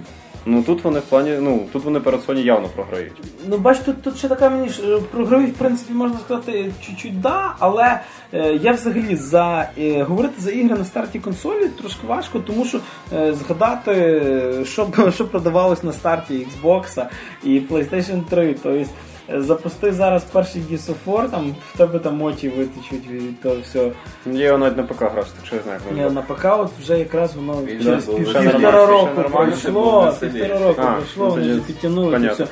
Ну 0.48 0.62
тут 0.62 0.84
вони 0.84 0.98
в 0.98 1.02
плані, 1.02 1.36
ну 1.40 1.66
тут 1.72 1.84
вони 1.84 2.00
перед 2.00 2.20
Sony 2.20 2.44
явно 2.44 2.68
програють. 2.68 3.12
Ну, 3.46 3.58
бач, 3.58 3.78
тут, 3.78 4.02
тут 4.02 4.18
ще 4.18 4.28
така 4.28 4.50
мені 4.50 4.68
ж 4.68 4.82
програють, 4.82 5.06
про 5.10 5.24
граві, 5.24 5.46
в 5.46 5.54
принципі, 5.54 5.92
можна 5.92 6.18
сказати, 6.18 6.72
чуть-чуть 6.80 7.20
да, 7.20 7.54
але 7.58 8.00
е, 8.32 8.54
я 8.54 8.72
взагалі 8.72 9.16
за 9.16 9.68
е, 9.78 10.02
говорити 10.02 10.34
за 10.38 10.50
ігри 10.50 10.78
на 10.78 10.84
старті 10.84 11.18
консолі 11.18 11.68
трошки 11.68 12.06
важко, 12.06 12.40
тому 12.40 12.64
що 12.64 12.80
е, 13.12 13.34
згадати, 13.34 13.92
е, 13.92 14.64
що, 14.64 14.88
що 15.14 15.28
продавалось 15.28 15.82
на 15.82 15.92
старті 15.92 16.46
Xbox 16.46 17.06
і 17.44 17.60
PlayStation 17.60 18.22
3. 18.30 18.54
Тобто 18.62 18.78
е, 18.78 18.86
запусти 19.28 19.92
зараз 19.92 20.24
перший 20.24 20.62
Gears 20.62 20.90
of 20.90 20.94
War, 21.06 21.30
там 21.30 21.54
в 21.74 21.78
тебе 21.78 21.98
там 21.98 22.22
очі 22.22 22.48
витечуть 22.48 23.10
від 23.10 23.40
того 23.40 23.56
все. 23.62 23.90
Я 24.26 24.46
його 24.46 24.58
навіть 24.58 24.76
на 24.76 24.82
ПК 24.82 25.00
грав, 25.00 25.14
так 25.14 25.46
що 25.46 25.56
я 25.56 25.62
знаю, 25.62 25.80
Ні, 25.94 26.00
воно. 26.02 26.10
на 26.10 26.22
ПК 26.22 26.44
от 26.44 26.70
вже 26.80 26.98
якраз 26.98 27.34
воно 27.34 27.62
І 27.68 27.84
через 27.84 28.04
пів- 28.04 28.42
півтора 28.42 28.86
року 28.86 29.08
пройшло, 29.32 30.14
півтора 30.20 30.58
року 30.58 30.82
пройшло, 30.96 31.24
ну, 31.24 31.28
вони 31.28 31.42
тоді 31.42 31.52
вже 31.52 31.60
підтягнули 31.60 32.20
і 32.26 32.28
все. 32.28 32.46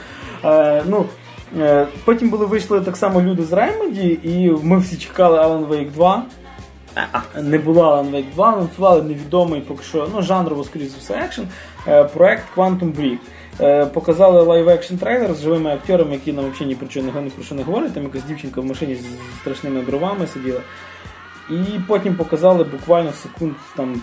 Е, 0.44 0.82
ну, 0.86 1.04
е, 1.60 1.86
потім 2.04 2.28
були 2.28 2.46
вийшли 2.46 2.80
так 2.80 2.96
само 2.96 3.22
люди 3.22 3.42
з 3.44 3.52
Remedy, 3.52 4.18
і 4.24 4.50
ми 4.62 4.78
всі 4.78 4.96
чекали 4.96 5.38
Alan 5.38 5.68
Wake 5.68 5.90
2. 5.90 6.22
Не 7.42 7.58
було 7.58 7.82
Alan 7.82 8.10
Wake 8.10 8.34
2, 8.34 8.52
анонсували 8.52 9.02
невідомий 9.02 9.60
поки 9.60 9.82
що, 9.82 10.08
ну, 10.14 10.22
жанрово, 10.22 10.64
скоріше 10.64 10.90
за 10.90 10.96
все, 10.98 11.14
екшен, 11.14 11.48
е, 11.88 12.04
проект 12.04 12.44
Quantum 12.56 12.92
Break. 12.96 13.16
Е, 13.60 13.86
Показали 13.86 14.42
live-action 14.42 14.96
трейлер 14.96 15.34
з 15.34 15.42
живими 15.42 15.70
актерами, 15.70 16.12
які 16.12 16.32
нам 16.32 16.50
взагалі 16.50 16.68
ні 16.68 16.74
про 16.74 16.88
що 16.88 17.02
не, 17.02 17.10
про 17.10 17.44
що 17.44 17.54
не 17.54 17.62
говорять. 17.62 17.94
Там 17.94 18.02
якась 18.02 18.24
дівчинка 18.24 18.60
в 18.60 18.64
машині 18.64 18.94
з 18.94 19.06
страшними 19.40 19.80
бровами 19.80 20.26
сиділа. 20.26 20.60
І 21.50 21.80
потім 21.88 22.16
показали 22.16 22.64
буквально 22.64 23.12
секунд 23.12 23.52
там 23.76 24.02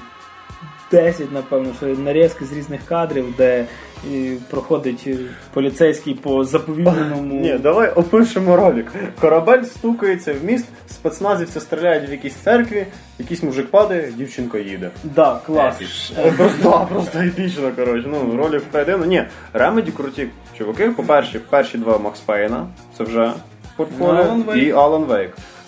10, 0.92 1.32
напевно, 1.32 1.74
що 1.78 1.86
нарізки 1.86 2.46
з 2.46 2.54
різних 2.54 2.82
кадрів, 2.86 3.26
де 3.38 3.66
і, 4.12 4.32
проходить 4.50 5.08
поліцейський 5.54 6.14
по 6.14 6.44
заповільненому. 6.44 7.42
Ні, 7.42 7.58
давай 7.58 7.90
опишемо 7.90 8.56
ролик. 8.56 8.92
Корабель 9.22 9.64
стукається 9.64 10.34
в 10.34 10.46
міст, 10.46 10.66
спецназівці 10.90 11.60
стріляють 11.60 12.10
в 12.10 12.12
якійсь 12.12 12.34
церкві, 12.34 12.86
якийсь 13.20 13.44
мужик 13.44 13.68
падає, 13.72 14.12
дівчинка 14.18 14.58
їде. 14.58 14.90
Да, 15.04 15.40
клас. 15.46 16.12
Е, 16.20 16.32
Просто, 16.32 16.88
просто 16.94 17.20
епічно, 17.20 17.72
коротше. 17.76 18.08
Ну, 18.12 18.38
ролик 18.38 18.62
вкрадено. 18.70 19.06
Ні, 19.06 19.24
Remedy 19.54 19.92
круті 19.92 20.28
чуваки. 20.58 20.90
По-перше, 20.90 21.40
перші 21.50 21.78
два 21.78 21.98
Макс 21.98 22.20
Пейна, 22.20 22.68
це 22.98 23.04
вже 23.04 23.32
портфоліо, 23.76 24.24
Alan 24.24 24.46
Wake. 24.46 24.56
і 24.56 24.72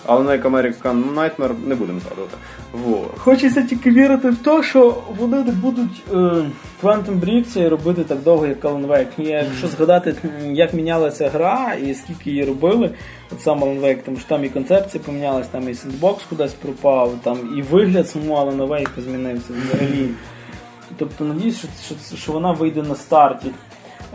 Wake. 0.04 0.08
Alan 0.08 0.28
Wake 0.28 0.44
American 0.44 1.14
Nightmare 1.14 1.68
не 1.68 1.76
будемо 1.76 2.00
згадувати. 2.00 2.38
Вот. 2.72 3.18
Хочеться 3.18 3.62
тільки 3.62 3.92
вірити 3.92 4.30
в 4.30 4.38
те, 4.38 4.64
що 4.64 4.98
вони 5.18 5.38
не 5.38 5.52
будуть 5.52 6.04
е, 6.14 6.16
Quantum 6.84 7.20
Break 7.20 7.70
робити 7.70 8.04
так 8.04 8.22
довго, 8.22 8.48
як 8.48 8.64
Alan 8.64 8.88
Wake. 8.88 9.22
Якщо 9.22 9.68
згадати, 9.68 10.16
як 10.54 10.74
мінялася 10.74 11.30
гра 11.30 11.74
і 11.74 11.94
скільки 11.94 12.30
її 12.30 12.46
робили, 12.46 12.90
от 13.32 13.42
сам 13.42 13.64
Alan 13.64 13.82
Wake, 13.82 14.00
тому 14.06 14.18
що 14.18 14.28
там 14.30 14.46
і 14.46 14.50
концепція 14.50 15.04
помінялась, 15.06 15.48
там 15.48 15.70
і 15.70 15.74
сендбокс 15.74 16.24
кудись 16.30 16.54
пропав, 16.54 17.14
там 17.24 17.38
і 17.58 17.62
вигляд 17.62 18.10
самого 18.10 18.52
Alan 18.52 18.68
Wake 18.68 19.02
змінився 19.02 19.54
взагалі. 19.54 20.10
Тобто 20.98 21.26
надіюсь, 21.26 21.58
що, 21.58 21.68
що, 21.86 22.16
що 22.18 22.32
вона 22.32 22.52
вийде 22.52 22.82
на 22.82 22.96
старті. 22.96 23.48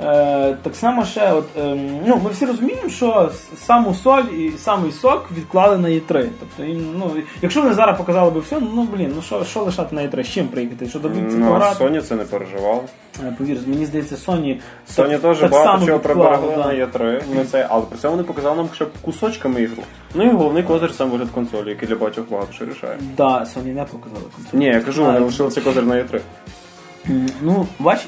Е, 0.03 0.57
так 0.63 0.77
само 0.77 1.05
ще, 1.05 1.33
от, 1.33 1.45
ем, 1.59 2.01
ну, 2.07 2.21
ми 2.25 2.31
всі 2.31 2.47
розуміємо, 2.47 2.89
що 2.89 3.31
саму 3.67 3.95
соль 3.95 4.23
і 4.23 4.53
самий 4.59 4.93
сок 4.93 5.27
відклали 5.37 5.79
на 5.79 5.89
E3. 5.89 6.29
Тобто, 6.41 6.73
ну, 6.99 7.13
якщо 7.43 7.63
вони 7.63 7.75
зараз 7.75 7.99
показали 7.99 8.31
би 8.31 8.41
все, 8.41 8.61
ну 8.61 8.89
блін, 8.95 9.13
ну 9.17 9.23
що, 9.23 9.45
що 9.45 9.63
лишати 9.63 9.95
на 9.97 10.03
E3, 10.03 10.25
з 10.25 10.29
чим 10.29 10.49
приїхати? 10.49 10.89
Що 10.89 11.01
Ну, 11.05 11.49
пограти? 11.49 11.85
Sony 11.85 12.03
це 12.03 12.15
не 12.15 12.25
переживав. 12.25 12.85
Е, 13.25 13.35
Повір, 13.39 13.59
мені 13.67 13.87
здається, 13.87 14.15
Sony, 14.15 14.57
Sony 14.97 15.19
теж 15.19 15.39
так 15.39 15.51
багато 15.51 15.87
чого 15.87 15.99
приберегли 15.99 16.51
да. 16.57 16.67
на 16.67 16.73
E3, 16.73 17.23
вони 17.29 17.45
це, 17.45 17.67
але 17.71 17.83
при 17.83 17.99
цьому 17.99 18.11
вони 18.11 18.25
показали 18.25 18.57
нам 18.57 18.69
ще 18.75 18.87
кусочками 19.03 19.63
ігру. 19.63 19.83
Ну 20.15 20.25
і 20.25 20.31
головний 20.31 20.63
козир 20.63 20.93
сам 20.93 21.11
вигляд 21.11 21.29
консолі, 21.31 21.69
який 21.69 21.89
для 21.89 21.95
багатьох 21.97 22.31
багато 22.31 22.53
що 22.53 22.65
рішає. 22.65 22.99
Да, 23.17 23.39
Sony 23.39 23.75
не 23.75 23.85
показали 23.85 24.25
консоль. 24.37 24.59
Ні, 24.59 24.67
я 24.67 24.81
кажу, 24.81 25.05
вони 25.05 25.19
лишили 25.19 25.51
цей 25.51 25.63
козир 25.63 25.83
на 25.87 25.95
E3. 25.95 26.21
Ну, 27.41 27.67
бач, 27.79 28.07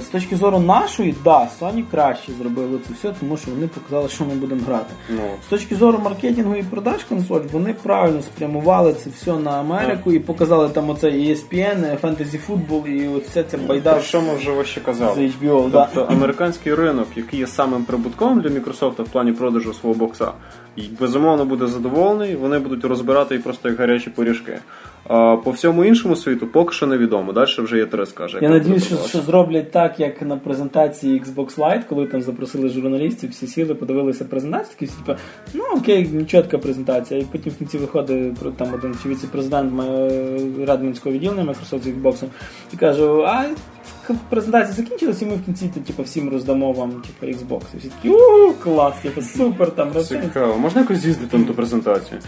з 0.00 0.04
точки 0.12 0.36
зору 0.36 0.58
нашої, 0.58 1.14
да, 1.24 1.48
Sony 1.60 1.84
краще 1.90 2.32
зробили 2.32 2.78
це 2.88 2.94
все, 2.94 3.14
тому 3.20 3.36
що 3.36 3.50
вони 3.50 3.66
показали, 3.66 4.08
що 4.08 4.24
ми 4.24 4.34
будемо 4.34 4.60
грати. 4.66 4.94
Ну, 5.10 5.22
З 5.46 5.50
точки 5.50 5.76
зору 5.76 5.98
маркетингу 6.04 6.56
і 6.56 6.62
продаж 6.62 7.04
консоль, 7.04 7.40
вони 7.52 7.74
правильно 7.82 8.22
спрямували 8.22 8.94
це 8.94 9.10
все 9.10 9.32
на 9.32 9.50
Америку 9.50 10.12
і 10.12 10.18
показали 10.18 10.68
там 10.68 10.90
оце 10.90 11.10
ESPN, 11.10 12.00
Fantasy 12.00 12.38
Football 12.48 12.86
і 12.88 13.08
оце 13.08 13.42
це 13.42 13.56
байда 13.56 13.92
про 13.92 14.02
що 14.02 14.22
ми 14.22 14.34
вже 14.34 14.50
ось 14.50 14.66
ще 14.66 14.80
з 14.80 14.84
казали? 14.84 15.32
HBO. 15.42 15.70
Да. 15.70 15.88
Тобто 15.94 16.14
американський 16.14 16.74
ринок, 16.74 17.08
який 17.16 17.38
є 17.40 17.46
самим 17.46 17.84
прибутковим 17.84 18.40
для 18.40 18.50
Microsoft 18.50 19.02
в 19.02 19.08
плані 19.08 19.32
продажу 19.32 19.74
свого 19.74 19.94
бокса, 19.94 20.32
і 20.76 20.82
безумовно 21.00 21.44
буде 21.44 21.66
задоволений, 21.66 22.36
вони 22.36 22.58
будуть 22.58 22.84
розбирати 22.84 23.34
їх 23.34 23.44
просто 23.44 23.68
як 23.68 23.78
гарячі 23.78 24.10
пиріжки. 24.10 24.58
А 25.08 25.36
по 25.36 25.50
всьому 25.50 25.84
іншому 25.84 26.16
світу 26.16 26.46
поки 26.46 26.74
що 26.74 26.86
невідомо. 26.86 27.32
Далі 27.32 27.50
вже 27.58 27.78
є 27.78 27.86
три 27.86 28.06
скаже. 28.06 28.38
Я 28.42 28.48
надіюсь, 28.48 28.86
що, 28.86 28.96
що 28.96 29.20
зроблять 29.20 29.70
так, 29.70 30.00
як 30.00 30.22
на 30.22 30.36
презентації 30.36 31.22
Xbox 31.22 31.56
Lite, 31.58 31.82
коли 31.88 32.06
там 32.06 32.22
запросили 32.22 32.68
журналістів, 32.68 33.30
всі 33.30 33.46
сіли, 33.46 33.74
подивилися 33.74 34.24
презентацію, 34.24 34.74
такі 34.74 34.84
всі 34.84 34.96
типу, 34.96 35.18
ну 35.54 35.64
окей, 35.76 36.24
чітка 36.30 36.58
презентація. 36.58 37.20
І 37.20 37.24
потім 37.32 37.52
в 37.52 37.56
кінці 37.56 37.78
виходить 37.78 38.56
там 38.56 38.74
один 38.74 38.94
чи 39.02 39.08
віце-президент 39.08 39.72
Радмінського 40.66 41.14
відділення 41.14 41.42
Microsoft 41.42 41.82
з 41.82 41.86
Xbox 41.86 42.24
і 42.74 42.76
каже, 42.76 43.04
а 43.04 43.44
презентація 44.30 44.72
закінчилась, 44.74 45.22
і 45.22 45.26
ми 45.26 45.34
в 45.36 45.44
кінці 45.44 45.70
то, 45.74 45.80
типу, 45.80 46.02
всім 46.02 46.30
роздамо 46.30 46.72
вам 46.72 46.90
типу, 46.92 47.32
Xbox. 47.32 47.62
І 47.74 47.78
всі 47.78 47.88
такі, 47.88 48.08
ууу, 48.08 48.52
клас, 48.62 48.94
типу, 49.02 49.22
супер, 49.36 49.70
там 49.70 49.92
роздаємо. 49.92 50.28
Цікаво. 50.28 50.58
Можна 50.58 50.80
якось 50.80 50.98
з'їздити 50.98 51.38
на 51.38 51.44
ту 51.44 51.54
презентацію? 51.54 52.20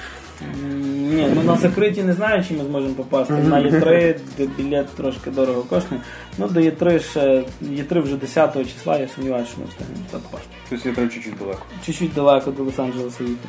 М, 0.65 1.15
Ні, 1.17 1.29
ну 1.35 1.43
на 1.43 1.57
закриті 1.57 2.03
не 2.03 2.13
знаю, 2.13 2.45
чи 2.49 2.55
ми 2.55 2.65
зможемо 2.65 2.95
попасти. 2.95 3.33
На 3.35 3.61
Є3 3.61 4.15
білет 4.57 4.87
трошки 4.87 5.31
дорого 5.31 5.63
коштує. 5.63 6.01
Ну 6.39 6.49
до 6.49 6.61
Є3 6.61 7.01
ще 7.01 7.45
Є3 7.63 8.03
вже 8.03 8.17
10 8.17 8.55
числа, 8.75 8.99
я 8.99 9.09
сумніваюся, 9.09 9.51
що 9.51 9.61
ми 9.61 9.67
встигнемо 9.67 10.01
туди 10.11 10.23
попасти. 10.31 10.49
Тобто 10.71 10.89
я 10.89 10.95
треба 10.95 11.11
чуть-чуть 11.11 11.39
далеко. 11.39 11.63
Чуть-чуть 11.87 12.15
далеко 12.15 12.51
до 12.51 12.63
Лос-Анджелеса 12.65 13.23
їхати. 13.23 13.49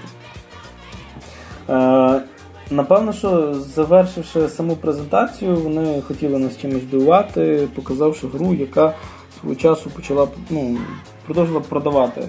Е, 1.69 2.21
напевно, 2.71 3.13
що 3.13 3.53
завершивши 3.53 4.49
саму 4.49 4.75
презентацію, 4.75 5.55
вони 5.55 6.01
хотіли 6.01 6.39
нас 6.39 6.57
чимось 6.61 6.81
здивувати, 6.83 7.67
показавши 7.75 8.27
гру, 8.27 8.53
яка 8.53 8.93
свого 9.39 9.55
часу 9.55 9.89
почала 9.89 10.27
ну, 10.49 10.77
продовжила 11.25 11.59
продавати 11.59 12.27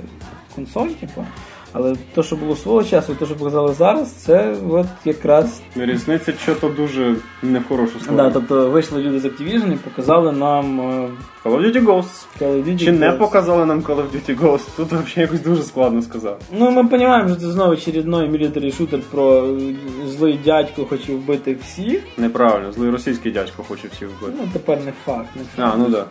консоль, 0.55 0.89
типу. 0.89 1.25
Але 1.73 1.97
те, 2.15 2.23
що 2.23 2.37
було 2.37 2.57
свого 2.57 2.85
часу, 2.85 3.15
те, 3.15 3.27
що 3.27 3.35
показали 3.35 3.73
зараз, 3.73 4.13
це 4.13 4.55
от 4.71 4.87
якраз 5.05 5.61
Різниця 5.77 6.33
що-то 6.43 6.69
дуже 6.69 7.17
не 7.43 7.59
в 7.59 7.65
хорошу 7.69 7.93
Да, 8.17 8.31
тобто 8.31 8.71
вийшли 8.71 9.03
люди 9.03 9.21
з 9.21 9.25
Activision 9.25 9.73
і 9.73 9.77
показали 9.77 10.33
нам 10.33 10.81
е, 10.81 11.09
Call 11.45 11.57
of 11.57 11.67
Duty 11.67 11.85
Ghosts. 11.85 12.27
Call 12.41 12.53
of 12.53 12.65
Duty 12.65 12.85
Чи 12.85 12.93
не 12.93 13.13
показали 13.13 13.67
нам 13.67 13.81
Call 13.81 13.97
of 13.97 14.07
Duty 14.15 14.41
Ghosts? 14.41 14.69
Тут 14.77 14.87
взагалі 14.87 15.13
якось 15.17 15.41
дуже 15.41 15.63
складно 15.63 16.03
сказати. 16.03 16.45
Ну, 16.53 16.71
ми 16.71 16.83
розуміємо, 16.83 17.29
що 17.29 17.37
це 17.37 17.51
знову 17.51 17.73
очередной 17.73 18.29
мілітарі 18.29 18.73
шутер 18.73 19.01
про 19.11 19.47
е, 19.47 19.75
злий 20.07 20.41
дядько 20.45 20.85
хоче 20.85 21.13
вбити 21.13 21.57
всіх. 21.63 22.03
Неправильно, 22.19 22.73
злий 22.73 22.91
російський 22.91 23.33
дядько 23.33 23.63
хоче 23.63 23.89
всіх 23.93 24.09
вбити. 24.09 24.39
Ну, 24.41 24.49
тепер 24.53 24.79
не 24.85 24.93
факт, 25.05 25.29
не 25.37 25.43
факт. 25.43 25.75
А, 25.75 25.77
ну 25.77 25.89
да. 25.89 26.05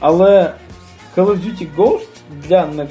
Але 0.00 0.54
Call 1.16 1.26
of 1.26 1.36
Duty 1.36 1.66
Ghost 1.76 2.11
для 2.48 2.66
Next 2.66 2.88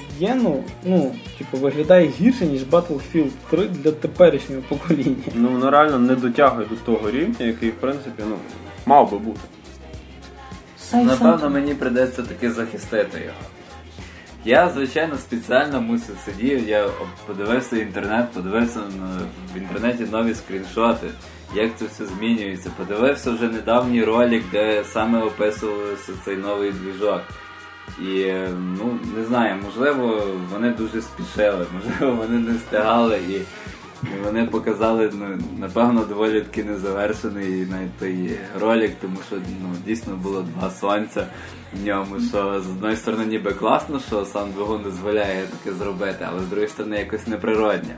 ну, 0.83 1.15
типу, 1.37 1.57
виглядає 1.57 2.07
гірше, 2.07 2.45
ніж 2.45 2.63
Battlefield 2.63 3.29
3 3.49 3.67
для 3.67 3.91
теперішнього 3.91 4.61
покоління. 4.69 5.15
Ну 5.35 5.47
воно 5.49 5.71
реально 5.71 5.99
не 5.99 6.15
дотягує 6.15 6.67
до 6.67 6.75
того 6.75 7.11
рівня, 7.11 7.45
який, 7.45 7.69
в 7.69 7.75
принципі, 7.75 8.23
ну, 8.29 8.35
мав 8.85 9.11
би 9.11 9.17
бути. 9.17 9.39
Напевно, 11.03 11.49
мені 11.49 11.73
придеться 11.73 12.23
таки 12.23 12.51
захистити 12.51 13.19
його. 13.19 13.37
Я, 14.45 14.69
звичайно, 14.69 15.17
спеціально 15.17 15.81
мусив 15.81 16.15
сидів, 16.25 16.69
я 16.69 16.89
подивився 17.27 17.77
інтернет, 17.77 18.31
подивився 18.33 18.79
на- 18.79 19.21
в 19.55 19.57
інтернеті 19.57 20.05
нові 20.11 20.33
скріншоти, 20.35 21.07
як 21.55 21.71
це 21.77 21.85
все 21.85 22.05
змінюється. 22.05 22.71
Подивився 22.77 23.31
вже 23.31 23.47
недавній 23.47 24.03
ролик, 24.03 24.43
де 24.51 24.83
саме 24.83 25.23
описувався 25.23 26.11
цей 26.25 26.37
новий 26.37 26.71
двіжок. 26.71 27.21
І 27.99 28.33
ну 28.51 28.99
не 29.17 29.25
знаю, 29.25 29.55
можливо, 29.65 30.23
вони 30.51 30.69
дуже 30.69 31.01
спішили, 31.01 31.65
можливо, 31.73 32.15
вони 32.15 32.39
не 32.39 32.53
встигали 32.53 33.17
і, 33.17 33.41
вони 34.23 34.45
показали 34.45 35.11
ну, 35.13 35.39
напевно 35.57 36.05
доволі 36.05 36.41
таки 36.41 36.63
незавершений 36.63 37.65
навіть 37.65 37.97
той 37.99 38.37
ролик, 38.59 38.95
тому 39.01 39.17
що 39.27 39.35
ну, 39.35 39.75
дійсно 39.85 40.15
було 40.15 40.41
два 40.41 40.71
сонця 40.71 41.27
в 41.73 41.85
ньому. 41.85 42.19
Що 42.29 42.61
з 42.61 42.67
одної 42.67 42.95
сторони 42.95 43.25
ніби 43.25 43.51
класно, 43.51 43.99
що 44.07 44.25
сам 44.25 44.51
двигун 44.51 44.83
дозволяє 44.83 45.43
таке 45.47 45.75
зробити, 45.75 46.27
але 46.29 46.39
з 46.39 46.45
другої 46.45 46.67
сторони 46.67 46.97
якось 46.97 47.27
неприродне. 47.27 47.95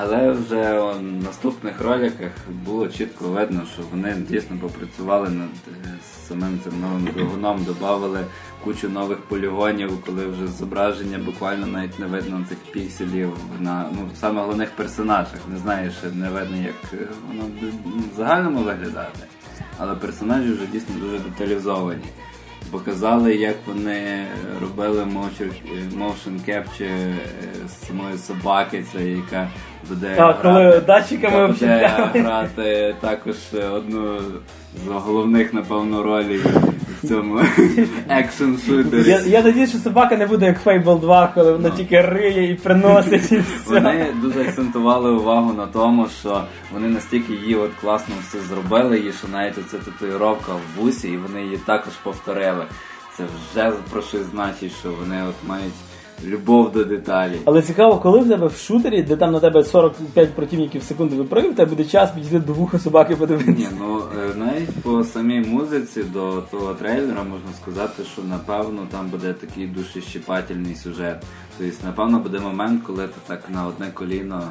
Але 0.00 0.30
вже 0.30 0.80
в 0.80 1.02
наступних 1.02 1.80
роликах 1.80 2.30
було 2.64 2.88
чітко 2.88 3.28
видно, 3.28 3.62
що 3.72 3.82
вони 3.90 4.14
дійсно 4.14 4.56
попрацювали 4.60 5.28
над 5.28 5.48
е, 5.68 5.94
самим 6.28 6.60
цим 6.64 6.80
новим 6.80 7.04
двигуном, 7.04 7.64
додали 7.64 8.24
кучу 8.64 8.88
нових 8.88 9.18
полігонів, 9.18 10.02
коли 10.06 10.26
вже 10.26 10.46
зображення 10.46 11.18
буквально 11.18 11.66
навіть 11.66 11.98
не 11.98 12.06
видно 12.06 12.46
цих 12.48 12.58
пікселів 12.58 13.32
на 13.60 13.90
ну, 13.92 14.10
саме 14.20 14.40
головних 14.40 14.70
персонажах. 14.70 15.40
Не 15.52 15.58
знаю, 15.58 15.90
ще 15.90 16.10
не 16.10 16.30
видно, 16.30 16.56
як 16.56 17.00
е, 17.02 17.08
воно 17.28 17.50
в 18.14 18.16
загальному 18.16 18.58
виглядати. 18.58 19.20
Але 19.78 19.94
персонажі 19.94 20.52
вже 20.52 20.66
дійсно 20.66 20.94
дуже 21.00 21.18
деталізовані. 21.18 22.04
Показали, 22.70 23.34
як 23.34 23.56
вони 23.66 24.26
робили 24.60 25.04
motion, 25.04 26.48
capture 26.48 26.84
е, 26.84 27.14
з 27.68 27.86
самої 27.86 28.18
собаки, 28.18 28.84
це 28.92 29.04
яка 29.04 29.48
буде 29.88 30.14
Так, 30.16 30.42
коли 30.42 30.54
грати, 30.54 30.80
датчиками 30.80 31.54
яка 31.60 32.06
буде 32.06 32.20
грати 32.22 32.94
також 33.00 33.36
одну 33.72 34.18
з 34.84 34.88
головних, 34.88 35.54
напевно, 35.54 36.02
ролей 36.02 36.40
в 37.08 37.10
цьому 37.10 37.40
екшн 38.08 38.54
шутері. 38.66 39.08
Я, 39.08 39.20
я 39.20 39.42
надіюсь, 39.42 39.70
що 39.70 39.78
собака 39.78 40.16
не 40.16 40.26
буде 40.26 40.46
як 40.46 40.66
Fable 40.66 41.00
2, 41.00 41.32
коли 41.34 41.52
вона 41.52 41.70
тільки 41.70 42.00
риє 42.00 42.52
і 42.52 42.54
приносить 42.54 43.32
і 43.32 43.38
все. 43.62 43.74
Вони 43.74 44.06
дуже 44.22 44.40
акцентували 44.40 45.10
увагу 45.10 45.52
на 45.52 45.66
тому, 45.66 46.06
що 46.20 46.44
вони 46.72 46.88
настільки 46.88 47.32
її 47.32 47.54
от 47.54 47.70
класно 47.80 48.14
все 48.28 48.38
зробили, 48.40 48.98
і 48.98 49.12
що 49.12 49.28
навіть 49.32 49.58
оця 49.58 49.78
татуїровка 49.78 50.52
в 50.52 50.80
вусі, 50.80 51.08
і 51.08 51.16
вони 51.16 51.42
її 51.42 51.56
також 51.56 51.92
повторили. 52.02 52.64
Це 53.16 53.24
вже 53.24 53.72
про 53.90 54.02
щось 54.02 54.26
значить, 54.30 54.72
що 54.80 54.90
вони 54.90 55.22
от 55.28 55.48
мають 55.48 55.74
любов 56.24 56.72
до 56.72 56.84
деталей. 56.84 57.40
Але 57.44 57.62
цікаво, 57.62 57.98
коли 57.98 58.20
в 58.20 58.28
тебе 58.28 58.46
в 58.46 58.56
шутері, 58.56 59.02
де 59.02 59.16
там 59.16 59.32
на 59.32 59.40
тебе 59.40 59.64
45 59.64 60.34
противників 60.34 60.80
в 60.80 60.84
секунду 60.84 61.16
випрыгує, 61.16 61.54
тебе 61.54 61.70
буде 61.70 61.84
час 61.84 62.10
підійти 62.10 62.38
до 62.38 62.52
вуха 62.52 62.78
собаки 62.78 63.16
подивитися. 63.16 63.58
Ні, 63.58 63.68
ну 63.78 63.98
е, 63.98 64.34
навіть 64.36 64.82
по 64.82 65.04
самій 65.04 65.40
музиці 65.40 66.02
до 66.02 66.42
того 66.50 66.74
трейлера 66.74 67.22
можна 67.22 67.52
сказати, 67.62 68.02
що 68.12 68.22
напевно 68.22 68.86
там 68.90 69.08
буде 69.08 69.32
такий 69.32 69.66
душещипательний 69.66 70.74
сюжет. 70.74 71.22
Тобто, 71.58 71.86
напевно, 71.86 72.18
буде 72.18 72.38
момент, 72.38 72.82
коли 72.86 73.06
ти 73.06 73.14
так 73.26 73.42
на 73.50 73.66
одне 73.66 73.86
коліно 73.94 74.42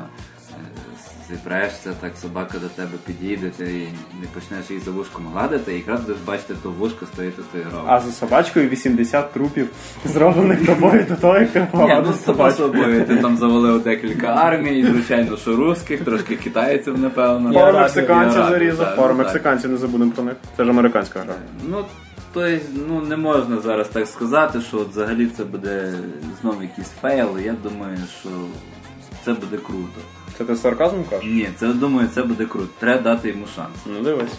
зіпрешся, 1.29 1.93
так 2.01 2.11
собака 2.21 2.57
до 2.59 2.67
тебе 2.67 2.91
підійде, 3.05 3.49
ти 3.57 3.87
не 4.21 4.27
почнеш 4.33 4.69
її 4.69 4.81
за 4.81 4.91
вушком 4.91 5.27
гладити, 5.33 5.73
і 5.73 5.75
якраз 5.75 6.01
будеш 6.01 6.17
бачити 6.25 6.53
то 6.63 6.69
вушко 6.69 7.05
стоїть 7.05 7.35
татуїровка. 7.35 7.83
А 7.85 7.99
за 7.99 8.11
собачкою 8.11 8.69
80 8.69 9.33
трупів, 9.33 9.69
зроблених 10.05 10.65
тобою 10.65 11.05
до 11.09 11.15
того, 11.15 11.37
як 11.37 11.49
ти 11.49 11.67
Ні, 11.73 12.01
ну 12.05 12.13
з 12.13 12.23
собою 12.55 13.05
ти 13.05 13.17
там 13.17 13.37
завалив 13.37 13.83
декілька 13.83 14.27
армій, 14.27 14.85
звичайно, 14.85 15.37
що 15.37 15.55
русських, 15.55 16.03
трошки 16.03 16.35
китайців, 16.35 16.99
напевно. 16.99 17.53
Пару 17.53 17.77
мексиканців 17.77 18.45
зарізав, 18.49 18.95
пару 18.95 19.13
ну, 19.13 19.19
мексиканців 19.19 19.71
не 19.71 19.77
забудемо 19.77 20.11
про 20.11 20.23
них. 20.23 20.35
Це 20.57 20.63
ж 20.63 20.69
американська 20.69 21.19
гра. 21.19 21.33
Ну, 21.69 21.85
то 22.33 22.45
есть, 22.45 22.65
ну 22.87 23.01
не 23.01 23.17
можна 23.17 23.57
зараз 23.57 23.87
так 23.87 24.07
сказати, 24.07 24.61
що 24.61 24.77
от 24.77 24.89
взагалі 24.89 25.27
це 25.37 25.43
буде 25.43 25.93
знову 26.41 26.61
якийсь 26.61 26.91
фейл. 27.01 27.39
Я 27.39 27.55
думаю, 27.63 27.97
що 28.21 28.29
це 29.25 29.33
буде 29.33 29.57
круто. 29.57 30.01
Це 30.37 30.43
ти 30.43 30.55
сарказмом 30.55 31.03
кажеш? 31.09 31.25
Ні, 31.25 31.49
це 31.57 31.67
думаю, 31.67 32.09
це 32.13 32.23
буде 32.23 32.45
круто. 32.45 32.67
Треба 32.79 33.01
дати 33.01 33.29
йому 33.29 33.45
шанс. 33.55 33.75
Ну 33.85 34.03
дивись. 34.03 34.33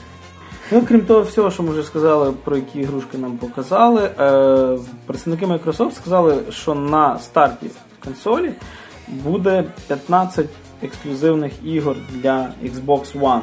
Ну, 0.73 0.83
крім 0.89 1.01
того 1.01 1.23
всього, 1.23 1.51
що 1.51 1.63
ми 1.63 1.71
вже 1.71 1.83
сказали, 1.83 2.33
про 2.45 2.57
які 2.57 2.79
ігрушки 2.79 3.19
нам 3.19 3.39
показали, 3.39 4.03
е, 4.03 4.79
представники 5.07 5.47
Microsoft 5.47 5.93
сказали, 5.93 6.39
що 6.51 6.75
на 6.75 7.19
старті 7.19 7.67
консолі 8.05 8.53
буде 9.09 9.65
15 9.87 10.47
ексклюзивних 10.83 11.53
ігор 11.65 11.97
для 12.11 12.53
Xbox 12.65 13.21
One. 13.21 13.41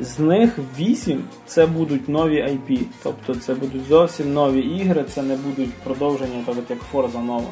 З 0.00 0.18
них 0.18 0.58
8 0.78 1.24
це 1.46 1.66
будуть 1.66 2.08
нові 2.08 2.42
IP. 2.42 2.80
Тобто 3.02 3.34
це 3.34 3.54
будуть 3.54 3.86
зовсім 3.88 4.32
нові 4.32 4.60
ігри, 4.60 5.04
це 5.14 5.22
не 5.22 5.36
будуть 5.36 5.74
продовження, 5.74 6.44
так 6.46 6.56
як 6.68 6.78
Forza 6.92 7.24
нова. 7.24 7.48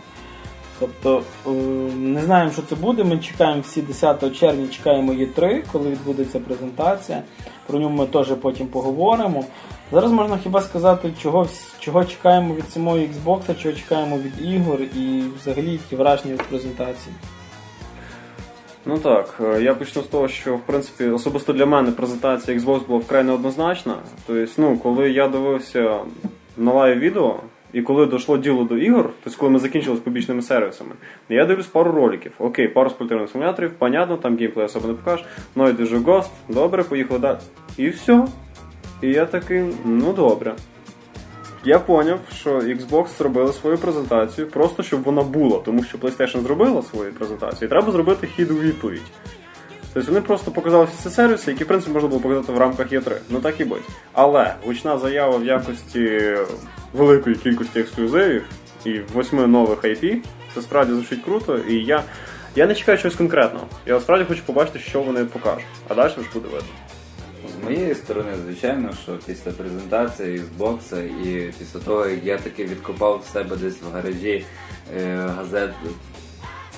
Тобто 0.80 1.22
е, 1.46 1.50
не 1.96 2.22
знаємо, 2.22 2.52
що 2.52 2.62
це 2.62 2.74
буде. 2.74 3.04
Ми 3.04 3.18
чекаємо 3.18 3.60
всі 3.60 3.82
10 3.82 4.36
червня, 4.36 4.68
чекаємо 4.68 5.12
Є3, 5.12 5.62
коли 5.72 5.90
відбудеться 5.90 6.40
презентація. 6.40 7.22
Про 7.66 7.78
нього 7.78 7.90
ми 7.90 8.06
теж 8.06 8.28
потім 8.28 8.66
поговоримо. 8.66 9.44
Зараз 9.92 10.12
можна 10.12 10.38
хіба 10.38 10.60
сказати, 10.60 11.12
чого, 11.22 11.48
чого 11.78 12.04
чекаємо 12.04 12.54
від 12.54 12.70
самого 12.70 12.96
Xbox, 12.96 13.62
чого 13.62 13.74
чекаємо 13.74 14.18
від 14.18 14.52
ігор 14.52 14.80
і 14.80 15.22
взагалі 15.40 15.72
які 15.72 15.96
враження 15.96 16.34
від 16.34 16.42
презентації. 16.42 17.14
Ну 18.86 18.98
так, 18.98 19.34
е, 19.40 19.62
я 19.62 19.74
почну 19.74 20.02
з 20.02 20.06
того, 20.06 20.28
що 20.28 20.56
в 20.56 20.60
принципі 20.60 21.04
особисто 21.04 21.52
для 21.52 21.66
мене 21.66 21.90
презентація 21.90 22.58
Xbox 22.58 22.86
була 22.86 22.98
вкрай 22.98 23.24
неоднозначна. 23.24 23.94
Тобто, 24.26 24.52
ну, 24.56 24.78
коли 24.78 25.10
я 25.10 25.28
дивився 25.28 25.98
на 26.56 26.72
live 26.72 26.98
відео, 26.98 27.40
і 27.72 27.83
коли 27.83 28.06
дійшло 28.06 28.38
діло 28.38 28.64
до 28.64 28.76
ігор, 28.76 29.11
тобто 29.24 29.38
коли 29.38 29.52
ми 29.52 29.59
закінчили 29.59 29.96
з 29.96 30.00
побічними 30.00 30.42
сервісами, 30.42 30.90
я 31.28 31.44
дивлюсь 31.44 31.66
пару 31.66 31.92
роликів. 31.92 32.33
Окей, 32.38 32.68
пару 32.68 32.90
спортивних 32.90 33.30
симуляторів, 33.30 33.72
понятно, 33.78 34.16
там 34.16 34.38
геймплей 34.38 34.66
особо 34.66 34.88
не 34.88 34.94
покажеш, 34.94 35.26
ну 35.54 35.68
і 35.68 35.72
Duty 35.72 35.98
Ghost, 35.98 36.30
добре, 36.48 36.83
поїхали 36.83 37.20
далі. 37.20 37.38
І 37.76 37.88
все. 37.88 38.26
І 39.02 39.09
я 39.09 39.26
такий, 39.26 39.64
ну 39.85 40.12
добре. 40.12 40.54
Я 41.64 41.78
поняв, 41.78 42.18
що 42.35 42.59
Xbox 42.59 43.18
зробили 43.18 43.52
свою 43.52 43.78
презентацію 43.78 44.46
просто 44.46 44.83
щоб 44.83 45.02
вона 45.02 45.22
була, 45.22 45.59
тому 45.59 45.83
що 45.85 45.98
PlayStation 45.98 46.42
зробила 46.42 46.83
свою 46.83 47.12
презентацію, 47.12 47.66
і 47.66 47.70
треба 47.70 47.92
зробити 47.92 48.26
хід 48.26 48.50
у 48.50 48.54
відповідь. 48.54 49.02
Тобто 49.94 50.12
вони 50.12 50.20
просто 50.20 50.50
показали 50.50 50.85
всі 50.85 51.02
ці 51.02 51.11
сервіси, 51.11 51.50
які 51.50 51.64
в 51.64 51.66
принципі 51.66 51.92
можна 51.92 52.09
було 52.09 52.20
показати 52.20 52.52
в 52.52 52.59
рамках 52.59 52.92
Є3. 52.92 53.16
Ну 53.30 53.40
так 53.40 53.61
і 53.61 53.64
будь. 53.64 53.83
Але 54.12 54.54
гучна 54.66 54.98
заява 54.98 55.37
в 55.37 55.44
якості 55.44 56.37
великої 56.92 57.37
кількості 57.37 57.81
ексклюзивів 57.81 58.44
і 58.85 58.98
восьми 59.12 59.46
нових 59.46 59.85
IP, 59.85 60.16
це 60.55 60.62
справді 60.62 60.92
звучить 60.92 61.24
круто, 61.24 61.59
і 61.59 61.74
я, 61.74 62.03
я 62.57 62.66
не 62.66 62.74
чекаю 62.74 62.98
чогось 62.98 63.16
конкретного. 63.16 63.66
Я 63.87 63.94
насправді 63.94 64.24
хочу 64.24 64.42
побачити, 64.46 64.79
що 64.79 65.03
вони 65.03 65.24
покажуть. 65.24 65.64
А 65.88 65.94
далі 65.94 66.12
вже 66.16 66.29
буде 66.35 66.48
видно. 66.48 66.68
З 67.61 67.64
моєї 67.64 67.94
сторони, 67.94 68.33
звичайно, 68.46 68.90
що 69.03 69.18
після 69.26 69.50
презентації 69.50 70.40
Xbox 70.40 71.00
і 71.24 71.53
після 71.59 71.81
того, 71.81 72.07
як 72.07 72.24
я 72.24 72.38
таки 72.38 72.64
відкопав 72.64 73.24
в 73.26 73.33
себе 73.33 73.57
десь 73.57 73.83
в 73.83 73.92
гаражі 73.92 74.44
е, 74.96 75.16
газет 75.16 75.70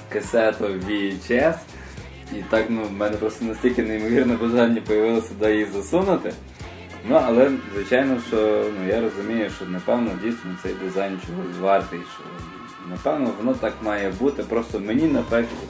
касету 0.08 0.64
VHS, 0.64 1.54
і 2.32 2.42
так 2.50 2.66
ну, 2.68 2.84
в 2.84 2.92
мене 2.92 3.16
просто 3.16 3.44
настільки 3.44 3.82
неймовірне 3.82 4.36
бажання 4.36 4.80
появилося 4.80 5.28
сюди 5.28 5.52
її 5.52 5.66
засунути. 5.74 6.32
Ну, 7.08 7.20
але 7.24 7.50
звичайно, 7.74 8.20
що 8.28 8.64
ну, 8.78 8.88
я 8.88 9.00
розумію, 9.00 9.50
що 9.50 9.64
напевно 9.66 10.10
дійсно 10.24 10.56
цей 10.62 10.74
дизайн 10.74 11.18
чогось 11.26 11.58
вартий, 11.60 12.00
що 12.14 12.24
напевно 12.90 13.30
воно 13.38 13.54
так 13.54 13.74
має 13.82 14.10
бути. 14.10 14.42
Просто 14.42 14.80
мені, 14.80 15.06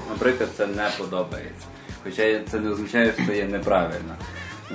наприклад, 0.08 0.50
це 0.56 0.66
не 0.66 0.90
подобається. 0.98 1.66
Хоча 2.04 2.40
це 2.50 2.60
не 2.60 2.70
означає, 2.70 3.12
що 3.12 3.26
це 3.26 3.36
є 3.36 3.44
неправильно. 3.44 4.16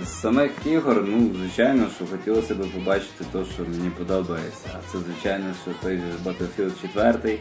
З 0.05 0.21
самих 0.21 0.51
ігор, 0.65 1.03
ну, 1.07 1.31
звичайно, 1.39 1.87
що 1.95 2.05
хотілося 2.05 2.55
б 2.55 2.71
побачити 2.71 3.25
те, 3.31 3.39
що 3.53 3.63
мені 3.63 3.89
подобається. 3.89 4.69
А 4.73 4.91
це, 4.91 4.97
звичайно, 4.97 5.45
що 5.63 5.71
той 5.81 5.97
же 5.97 6.03
Battlefield 6.25 6.71
4, 6.81 7.39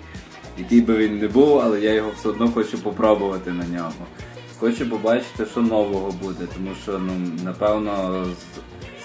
який 0.58 0.80
би 0.80 0.96
він 0.96 1.18
не 1.18 1.28
був, 1.28 1.60
але 1.60 1.80
я 1.80 1.92
його 1.92 2.10
все 2.16 2.28
одно 2.28 2.48
хочу 2.48 2.78
попробувати 2.78 3.50
на 3.50 3.64
ньому. 3.64 4.06
Хочу 4.58 4.90
побачити, 4.90 5.46
що 5.46 5.60
нового 5.60 6.14
буде, 6.22 6.46
тому 6.54 6.70
що, 6.84 6.98
ну, 6.98 7.12
напевно, 7.44 8.26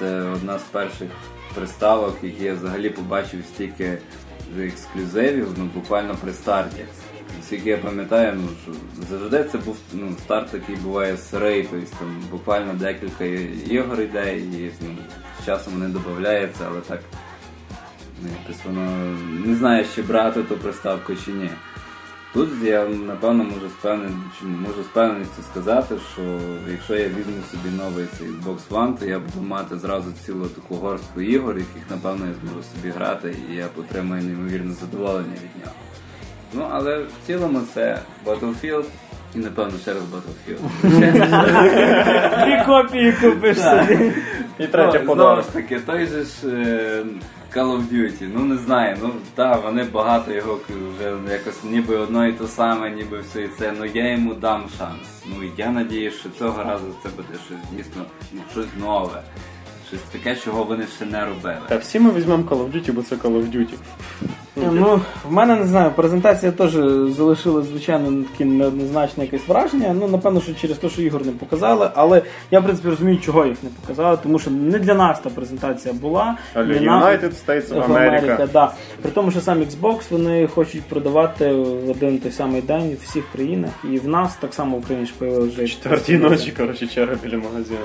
це 0.02 0.22
одна 0.22 0.60
з 0.60 0.64
перших 0.64 1.10
приставок, 1.56 2.18
які 2.24 2.44
я 2.44 2.54
взагалі 2.54 2.90
побачив 2.90 3.40
стільки 3.54 3.98
ексклюзивів, 4.60 5.48
ну, 5.58 5.70
буквально 5.76 6.16
при 6.22 6.34
старті. 6.34 6.86
Наскільки 7.38 7.70
я 7.70 7.78
пам'ятаю, 7.78 8.34
ну, 8.36 8.48
що 8.64 8.72
завжди 9.10 9.44
це 9.44 9.58
був 9.58 9.78
ну, 9.94 10.16
старт, 10.24 10.52
такий 10.52 10.76
буває 10.76 11.18
сирий, 11.18 11.68
тобто 11.72 11.96
там 12.00 12.24
буквально 12.32 12.74
декілька 12.74 13.26
ігор 13.74 14.02
йде, 14.02 14.38
і 14.38 14.72
ну, 14.82 14.98
з 15.42 15.46
часом 15.46 15.74
вони 15.74 15.88
додаються, 15.88 16.66
але 16.68 16.82
так 16.82 17.00
ну, 18.22 18.30
якось 18.42 18.66
воно 18.66 19.18
не 19.46 19.56
знає, 19.56 19.86
чи 19.96 20.02
брати 20.02 20.44
ту 20.44 20.58
приставку 20.58 21.16
чи 21.26 21.32
ні. 21.32 21.50
Тут 22.34 22.50
я 22.64 22.86
напевно 22.86 23.44
можу 23.44 23.70
з 23.84 23.86
можу 24.44 24.84
з 24.84 24.88
певністю 24.94 25.44
сказати, 25.52 25.96
що 26.14 26.22
якщо 26.72 26.96
я 26.96 27.08
візьму 27.08 27.44
собі 27.52 27.76
новий 27.78 28.06
цей 28.18 28.28
Xbox 28.28 28.58
One, 28.70 29.00
то 29.00 29.06
я 29.06 29.20
буду 29.20 29.48
мати 29.48 29.78
зразу 29.78 30.12
цілу 30.26 30.46
таку 30.46 30.76
горстку 30.76 31.22
ігор, 31.22 31.58
яких 31.58 31.90
напевно 31.90 32.26
я 32.26 32.34
зможу 32.34 32.64
собі 32.76 32.94
грати, 32.94 33.36
і 33.52 33.56
я 33.56 33.68
отримаю 33.78 34.24
неймовірне 34.24 34.74
задоволення 34.74 35.34
від 35.34 35.64
нього. 35.64 35.76
Ну, 36.54 36.68
але 36.72 36.98
в 36.98 37.28
цілому 37.28 37.62
це 37.74 38.00
Battlefield 38.26 38.86
і 39.36 39.40
напевно 39.40 39.80
ще 39.82 39.94
раз 39.94 40.04
Battlefield. 40.04 40.60
Дві 42.46 42.66
копії 42.66 43.14
купиш 43.14 43.58
собі. 43.58 44.12
І 44.60 44.68
третє 44.68 45.04
Ну, 45.08 45.14
Знову 45.14 45.42
ж 45.42 45.54
таки, 45.54 45.80
той 45.80 46.06
же 46.06 46.24
ж 46.24 46.30
е, 46.48 47.04
Call 47.56 47.72
of 47.78 47.90
Duty, 47.92 48.30
ну 48.34 48.46
не 48.46 48.58
знаю, 48.58 48.98
ну 49.02 49.14
так, 49.36 49.64
вони 49.64 49.84
багато 49.84 50.32
його 50.32 50.60
вже 50.70 51.34
якось 51.34 51.64
ніби 51.64 51.98
одно 51.98 52.28
і 52.28 52.34
то 52.34 52.48
саме, 52.48 52.90
ніби 52.90 53.20
все 53.20 53.44
і 53.44 53.48
це, 53.48 53.74
ну 53.80 53.86
я 53.86 54.12
йому 54.12 54.34
дам 54.34 54.64
шанс. 54.78 55.08
Ну 55.26 55.36
я 55.58 55.72
надіюсь, 55.72 56.14
що 56.14 56.30
цього 56.30 56.64
разу 56.64 56.86
це 57.04 57.10
буде 57.10 57.34
щось 57.46 57.78
дійсно 57.78 58.06
ну, 58.32 58.42
щось 58.52 58.68
нове. 58.80 59.22
Щось 59.88 60.00
таке, 60.12 60.36
чого 60.36 60.64
вони 60.64 60.88
ще 60.96 61.06
не 61.06 61.26
робили. 61.26 61.62
Та 61.68 61.78
всі 61.78 62.00
ми 62.00 62.12
візьмемо 62.12 62.44
Call 62.44 62.58
of 62.58 62.72
Duty, 62.72 62.92
бо 62.92 63.04
це 63.04 63.16
Call 63.16 63.34
of 63.34 63.52
Duty. 63.56 63.74
Ну, 64.56 65.02
в 65.30 65.32
мене 65.32 65.56
не 65.56 65.66
знаю, 65.66 65.92
презентація 65.96 66.52
теж 66.52 66.72
залишила, 67.16 67.62
звичайно, 67.62 68.24
таке 68.32 68.46
неоднозначне 68.46 69.24
якесь 69.24 69.48
враження. 69.48 69.96
Ну, 70.00 70.08
напевно, 70.08 70.42
що 70.42 70.54
через 70.54 70.78
те, 70.78 70.90
що 70.90 71.02
ігор 71.02 71.26
не 71.26 71.32
показали, 71.32 71.90
але 71.96 72.22
я, 72.52 72.60
в 72.60 72.64
принципі, 72.64 72.90
розумію, 72.90 73.20
чого 73.20 73.46
їх 73.46 73.58
не 73.64 73.70
показали, 73.82 74.18
тому 74.24 74.40
що 74.40 74.52
не 74.52 74.80
для 74.80 74.94
нас 74.94 75.20
та 75.20 75.30
презентація 75.30 75.94
була. 75.94 76.38
А 76.54 76.64
для 76.64 76.74
United 76.74 77.32
States 77.48 77.74
of 77.74 77.88
America. 77.88 78.52
да. 78.54 78.72
При 79.02 79.12
тому, 79.12 79.32
що 79.32 79.42
сам 79.42 79.60
Xbox 79.60 80.02
вони 80.10 80.48
хочуть 80.48 80.84
продавати 80.84 81.52
в 81.54 81.90
один 81.90 82.18
той 82.18 82.32
самий 82.32 82.62
день 82.62 82.98
в 83.02 83.04
всіх 83.04 83.24
країнах, 83.34 83.72
і 83.84 83.98
в 83.98 84.08
нас 84.08 84.36
так 84.36 84.54
само 84.54 84.78
в 84.78 84.80
Україні 84.80 85.06
ж 85.06 85.14
появилася 85.18 85.54
вже 85.54 85.68
Четвертій 85.68 86.18
ночі, 86.18 86.54
коротше, 86.58 86.88
черга 86.88 87.16
біля 87.24 87.38
магазину. 87.38 87.80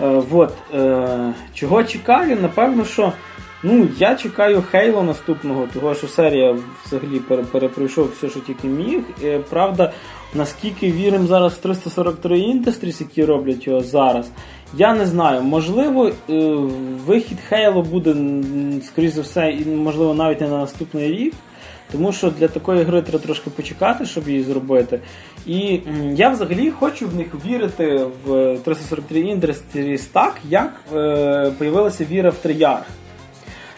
Е, 0.00 0.22
вот, 0.30 0.52
е, 0.74 1.32
чого 1.54 1.84
чекаю? 1.84 2.38
Напевно, 2.42 2.84
що 2.84 3.12
ну, 3.62 3.88
я 3.98 4.14
чекаю 4.14 4.62
Хейло 4.70 5.02
наступного, 5.02 5.66
того 5.74 5.94
що 5.94 6.08
серія 6.08 6.56
взагалі 6.86 7.18
пере- 7.18 7.42
перепройшов 7.42 8.08
все, 8.16 8.28
що 8.30 8.40
тільки 8.40 8.68
міг. 8.68 9.00
Е, 9.24 9.38
правда, 9.50 9.92
наскільки 10.34 10.92
віримо 10.92 11.26
зараз 11.26 11.52
в 11.52 11.56
343 11.58 12.38
Industries, 12.38 13.00
які 13.00 13.24
роблять 13.24 13.66
його 13.66 13.80
зараз, 13.80 14.30
я 14.76 14.94
не 14.94 15.06
знаю. 15.06 15.42
Можливо, 15.42 16.08
е, 16.08 16.12
вихід 17.06 17.38
Хейло 17.48 17.82
буде, 17.82 18.10
м, 18.10 18.82
скоріш 18.86 19.10
за 19.12 19.20
все, 19.22 19.50
і 19.50 19.64
можливо 19.66 20.14
навіть 20.14 20.40
не 20.40 20.48
на 20.48 20.58
наступний 20.58 21.08
рік. 21.08 21.34
Тому 21.92 22.12
що 22.12 22.30
для 22.30 22.48
такої 22.48 22.82
гри 22.82 23.02
треба 23.02 23.24
трошки 23.24 23.50
почекати, 23.50 24.06
щоб 24.06 24.28
її 24.28 24.42
зробити. 24.42 25.00
І 25.46 25.80
я 26.14 26.28
взагалі 26.28 26.70
хочу 26.70 27.08
в 27.08 27.14
них 27.16 27.26
вірити 27.46 28.06
в 28.26 28.56
343 28.64 29.22
Industries 29.22 30.02
так, 30.12 30.36
як 30.50 30.80
е, 30.94 31.52
появилася 31.58 32.04
віра 32.04 32.30
в 32.30 32.46
Treyarch. 32.46 32.82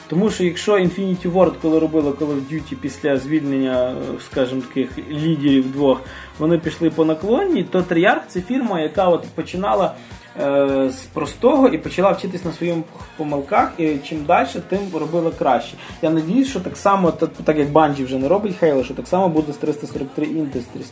Тому 0.09 0.31
що 0.31 0.45
якщо 0.45 0.73
Infinity 0.73 1.33
Ward, 1.33 1.53
коли 1.63 1.79
робили 1.79 2.11
Call 2.11 2.27
of 2.27 2.53
Duty 2.53 2.75
після 2.81 3.17
звільнення, 3.17 3.91
е, 3.91 4.21
скажімо, 4.31 4.63
таких 4.69 4.99
лідерів 5.11 5.73
двох, 5.73 6.01
вони 6.39 6.59
пішли 6.59 6.91
по 6.91 7.05
наклонні, 7.05 7.63
то 7.63 7.81
Treyarch 7.81 8.27
це 8.29 8.41
фірма, 8.41 8.81
яка 8.81 9.09
от 9.09 9.25
починала 9.35 9.95
е, 10.41 10.91
з 10.91 10.97
простого 10.97 11.69
і 11.69 11.79
почала 11.79 12.11
вчитись 12.11 12.45
на 12.45 12.53
своїх 12.53 12.75
помилках, 13.17 13.73
і 13.79 13.97
чим 14.09 14.25
далі, 14.25 14.49
тим 14.69 14.81
робила 14.95 15.31
краще. 15.39 15.77
Я 16.03 16.11
надіюсь, 16.11 16.49
що 16.49 16.61
так 16.61 16.77
само, 16.77 17.11
так, 17.11 17.31
так 17.45 17.59
як 17.59 17.69
Bungie 17.69 18.05
вже 18.05 18.19
не 18.19 18.29
робить 18.29 18.63
Halo, 18.63 18.85
що 18.85 18.95
так 18.95 19.09
само 19.09 19.29
буде 19.29 19.53
з 19.53 19.57
343 19.57 20.27
Industries. 20.27 20.91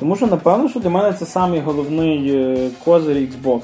Тому 0.00 0.16
що, 0.16 0.26
напевно, 0.26 0.68
що 0.68 0.80
для 0.80 0.90
мене 0.90 1.12
це 1.12 1.26
самий 1.26 1.60
головний 1.60 2.34
е, 2.34 2.70
козир 2.84 3.16
Xbox. 3.16 3.62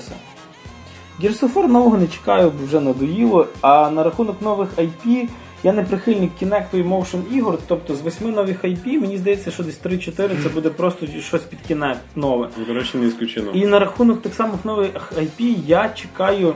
Gears 1.23 1.43
of 1.43 1.55
War 1.55 1.67
нового 1.69 1.97
не 1.97 2.07
чекаю, 2.07 2.53
бо 2.61 2.67
вже 2.67 2.81
надоїло. 2.81 3.47
А 3.61 3.91
на 3.91 4.03
рахунок 4.03 4.43
нових 4.43 4.69
IP 4.79 5.29
я 5.63 5.73
не 5.73 5.83
прихильник 5.83 6.31
Kinect 6.43 6.67
і 6.73 6.83
Motion 6.83 7.37
ігор. 7.37 7.59
Тобто 7.69 7.95
з 7.95 8.01
восьми 8.01 8.31
нових 8.31 8.65
IP, 8.65 9.01
мені 9.01 9.19
здається, 9.19 9.51
що 9.51 9.63
десь 9.63 9.81
3-4 9.83 10.43
це 10.43 10.49
буде 10.49 10.71
просто 10.71 11.07
щось 11.21 11.43
під 11.43 11.59
Kinect 11.71 11.97
нове. 12.17 12.49
До 12.69 12.75
речі, 12.75 12.99
не 12.99 13.07
ісключено. 13.07 13.51
І 13.51 13.67
на 13.67 13.79
рахунок 13.79 14.23
так 14.23 14.35
само 14.35 14.59
нових 14.65 15.13
IP 15.13 15.57
я 15.67 15.89
чекаю, 15.89 16.55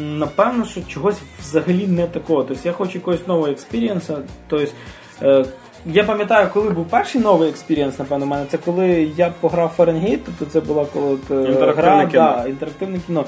напевно, 0.00 0.64
що 0.64 0.80
чогось 0.88 1.18
взагалі 1.40 1.86
не 1.86 2.06
такого. 2.06 2.44
Тобто 2.44 2.68
я 2.68 2.72
хочу 2.72 2.92
якогось 2.94 3.26
нового 3.26 3.48
experience 3.48 4.06
а. 4.06 4.18
Тобто, 4.48 4.66
е, 5.22 5.44
я 5.86 6.04
пам'ятаю, 6.04 6.48
коли 6.52 6.70
був 6.70 6.88
перший 6.88 7.20
новий 7.20 7.48
experience, 7.48 7.98
напевно, 7.98 8.24
у 8.24 8.28
мене 8.28 8.46
це 8.50 8.58
коли 8.58 9.12
я 9.16 9.32
пограв 9.40 9.68
Fahrenheit, 9.68 10.20
тобто 10.24 10.44
це 10.44 10.60
була 10.60 10.86
коли 10.92 11.18
е, 11.30 11.34
Інтерактивне 11.34 11.82
гра, 11.82 12.06
кіно. 12.06 12.36
Да, 12.36 12.48
інтерактивне 12.48 13.00
кіно. 13.06 13.24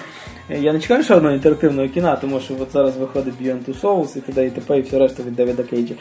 Е, 0.51 0.59
Я 0.59 0.73
не 0.73 0.81
чекаю 0.81 1.03
ще 1.03 1.15
одного 1.15 1.35
інтерактивного 1.35 1.89
кіна, 1.89 2.17
тому 2.17 2.41
що 2.41 2.55
от 2.61 2.73
зараз 2.73 2.97
виходить 2.97 3.35
Beyond 3.43 3.65
Two 3.69 3.81
Souls 3.81 4.19
і 4.19 4.21
т.д. 4.21 4.47
і 4.47 4.51
т.п. 4.51 4.79
і 4.79 4.81
все 4.81 4.99
решта 4.99 5.23
від 5.23 5.37
Девіда 5.37 5.63
Кейджа. 5.63 5.95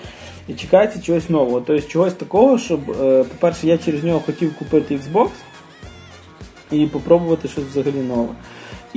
І 0.47 0.53
чекається 0.53 1.01
чогось 1.01 1.29
нового. 1.29 1.61
Тобто 1.61 1.87
чогось 1.87 2.13
такого, 2.13 2.57
щоб, 2.57 2.79
е, 2.91 3.23
по-перше, 3.23 3.67
я 3.67 3.77
через 3.77 4.03
нього 4.03 4.19
хотів 4.19 4.57
купити 4.57 4.97
Xbox 4.97 5.29
і 6.71 6.85
попробувати 6.85 7.47
щось 7.47 7.63
взагалі 7.63 8.01
нове. 8.01 8.27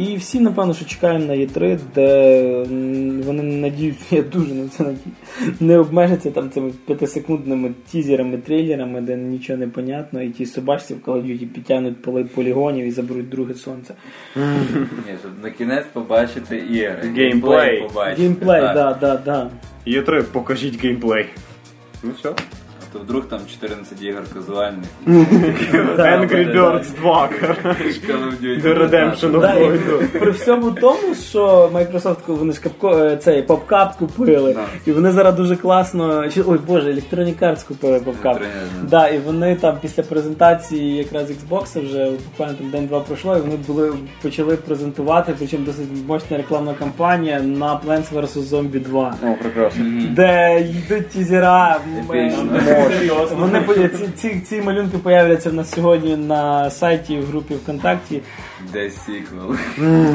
І 0.01 0.17
всі, 0.17 0.41
напевно, 0.41 0.75
що 0.75 0.85
чекаємо 0.85 1.25
на 1.25 1.33
E3, 1.33 1.79
де 1.95 2.63
м, 2.63 3.23
вони 3.23 3.43
надіються, 3.43 4.17
я 4.17 4.23
дуже 4.23 4.55
на 4.55 4.69
це 4.69 4.83
надію, 4.83 5.15
не 5.61 5.79
обмежаться 5.79 6.31
там 6.31 6.51
цими 6.51 6.73
п'ятисекундними 6.87 7.71
тізерами, 7.91 8.39
трейлерами, 8.39 9.01
де 9.01 9.17
нічого 9.17 9.59
не 9.59 9.69
понятно, 9.69 10.23
і 10.23 10.31
ті 10.31 10.47
собачці 10.47 10.95
в 10.95 10.97
Call 10.97 11.15
of 11.15 11.25
Duty 11.27 11.47
підтягнуть 11.47 12.03
поли 12.03 12.25
полігонів 12.25 12.87
і 12.87 12.91
заберуть 12.91 13.29
друге 13.29 13.55
сонце. 13.55 13.95
Ні, 14.37 15.15
щоб 15.21 15.33
на 15.43 15.51
кінець 15.51 15.87
побачити 15.93 16.57
ігри. 16.57 17.13
Геймплей. 17.17 17.81
побачити. 17.89 18.23
Геймплей, 18.23 18.61
так. 18.61 18.75
да, 18.75 18.99
да, 19.01 19.17
да. 19.25 19.51
Є 19.87 20.03
три, 20.03 20.23
покажіть 20.23 20.83
геймплей. 20.83 21.27
Ну 22.03 22.11
все. 22.19 22.33
То 22.93 22.99
вдруг 22.99 23.25
там 23.25 23.41
14 23.51 24.03
ігор 24.03 24.23
казуальних. 24.35 24.85
Angry 25.07 26.57
Birds 26.57 26.87
2, 27.01 27.29
коротше. 27.29 28.01
The 28.43 28.79
Redemption 28.79 29.31
of 29.31 29.41
Void. 29.41 30.19
при 30.21 30.31
всьому 30.31 30.71
тому, 30.71 31.15
що 31.15 31.71
Microsoft 31.75 32.17
вони 32.27 32.53
ж 32.53 32.61
е, 32.85 33.17
цей 33.17 33.43
попкап 33.43 33.97
купили, 33.97 34.57
і 34.87 34.93
вони 34.93 35.13
зараз 35.13 35.35
дуже 35.35 35.57
класно. 35.57 36.25
Ой 36.47 36.59
Боже, 36.67 36.93
Electronic 36.93 37.39
Arts 37.43 37.69
купили 37.69 38.01
попкап. 38.01 38.41
Да, 38.89 39.09
і 39.09 39.19
вони 39.19 39.57
там 39.57 39.79
після 39.83 40.03
презентації 40.03 40.97
якраз 40.97 41.31
Xbox 41.31 41.87
вже 41.87 42.11
буквально 42.31 42.55
там 42.55 42.71
день-два 42.71 43.01
пройшло, 43.01 43.37
і 43.37 43.41
вони 43.41 43.57
були 43.67 43.93
почали 44.23 44.57
презентувати, 44.57 45.35
причому 45.39 45.65
досить 45.65 45.87
мощна 46.07 46.37
рекламна 46.37 46.75
кампанія 46.75 47.41
на 47.41 47.81
Plants 47.87 48.13
vs. 48.15 48.39
Zombie 48.39 48.83
2. 48.83 49.15
О, 49.23 49.35
прекрасно. 49.43 49.85
Де 50.11 50.61
йдуть 50.61 51.09
тізера. 51.09 51.81
М, 52.87 53.39
Вони 53.39 53.61
по- 53.61 53.75
ці, 53.75 53.89
ці, 54.17 54.41
ці 54.49 54.63
малюнки 54.63 54.99
появляться 54.99 55.51
в 55.51 55.55
нас 55.55 55.71
сьогодні 55.71 56.17
на 56.17 56.71
сайті 56.71 57.19
в 57.19 57.25
групі 57.27 57.55
ВКонтакті. 57.55 58.21
Де 58.73 58.91
сіквел. 58.91 59.57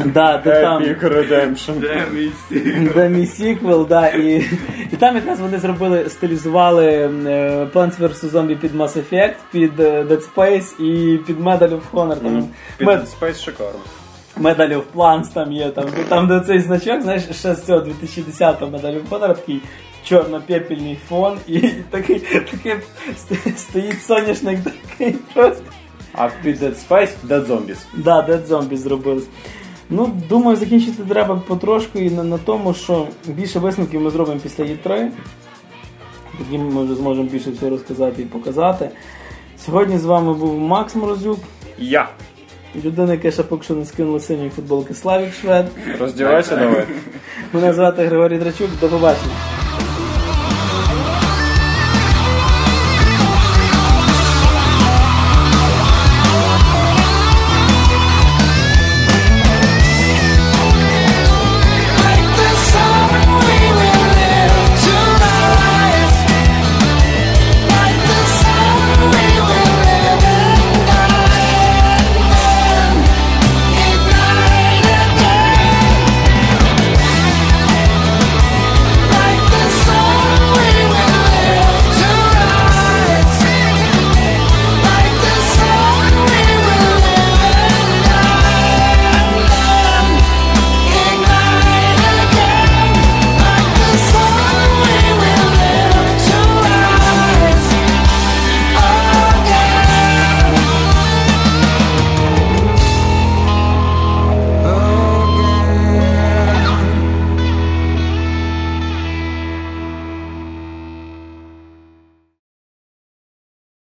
Да, 0.06 0.38
де 0.44 0.62
там 0.62 0.84
Epic 0.84 1.00
Redemption. 1.10 1.80
Де 1.80 2.04
мій 2.14 2.32
сіквел. 2.50 2.94
де 2.96 3.10
мій 3.10 3.26
сіквел, 3.26 3.88
да, 3.90 4.08
і, 4.08 4.46
і 4.92 4.96
там 5.00 5.16
якраз 5.16 5.40
вони 5.40 5.60
зробили, 5.60 6.10
стилізували 6.10 6.86
е, 6.86 7.10
Plants 7.74 8.00
vs. 8.00 8.32
Zombie 8.32 8.56
під 8.56 8.76
Mass 8.76 8.98
Effect, 9.12 9.34
під 9.52 9.80
е, 9.80 10.04
Dead 10.04 10.22
Space 10.36 10.82
і 10.84 11.18
під 11.18 11.40
Medal 11.40 11.70
of 11.70 11.82
Honor. 11.94 12.16
Там, 12.18 12.48
Під 12.78 12.88
Dead 12.88 13.06
Space 13.20 13.44
шикарно. 13.46 13.80
Medal 14.42 14.74
of 14.78 14.82
Plants 14.96 15.34
там 15.34 15.52
є, 15.52 15.70
там, 15.70 15.86
там 16.10 16.28
де 16.28 16.40
цей 16.40 16.60
значок, 16.60 17.02
знаєш, 17.02 17.24
ще 17.32 17.56
з 17.56 17.64
цього 17.66 17.80
2010-го 17.80 18.66
Medal 18.68 18.94
of 19.02 19.10
Honor 19.10 19.36
такий 19.36 19.62
чорно-пепельний 20.06 20.98
фон, 21.10 21.38
і 21.48 21.60
такий, 21.90 22.20
такий 22.20 22.76
стоїть 23.58 24.04
соняшник 24.04 24.60
такий 24.64 25.16
просто. 25.34 25.64
А 26.14 26.30
під 26.44 26.64
Dead 26.64 26.88
Space 26.90 27.12
Dead 27.28 27.48
Zombies. 27.48 27.78
Да, 27.98 28.28
Dead 28.28 28.48
Zombie 28.48 28.78
зробили. 28.78 29.22
Ну, 29.90 30.12
думаю, 30.30 30.58
закінчити 30.58 31.04
треба 31.04 31.36
потрошку 31.48 32.00
і 32.00 32.10
на, 32.10 32.24
на 32.24 32.38
тому, 32.38 32.74
що 32.74 33.08
більше 33.28 33.60
висновків 33.60 34.02
ми 34.02 34.10
зробимо 34.10 34.40
після 34.40 34.64
Є3. 34.64 35.10
Тоді 36.38 36.58
ми 36.58 36.84
вже 36.84 36.96
зможемо 36.96 37.30
більше 37.30 37.52
всього 37.52 37.72
розказати 37.72 38.22
і 38.22 38.26
показати. 38.26 38.90
Сьогодні 39.66 39.98
з 39.98 40.06
вами 40.06 40.34
був 40.34 40.60
Макс 40.60 40.96
Морозюк, 40.96 41.40
Я. 41.78 42.08
людина, 42.86 43.12
яка 43.14 43.32
ще 43.32 43.44
поки 43.44 43.64
що 43.64 43.74
не 43.74 43.86
скинула 43.86 44.20
синьої 44.20 44.50
футболки 44.50 44.94
Славік 44.94 45.34
Швед. 45.34 45.68
Роздівайся 46.00 46.56
давай. 46.56 46.86
Мене 47.54 47.74
звати 47.74 48.06
Григорій 48.06 48.38
Драчук. 48.38 48.70
До 48.82 48.90
побачення. 48.90 49.55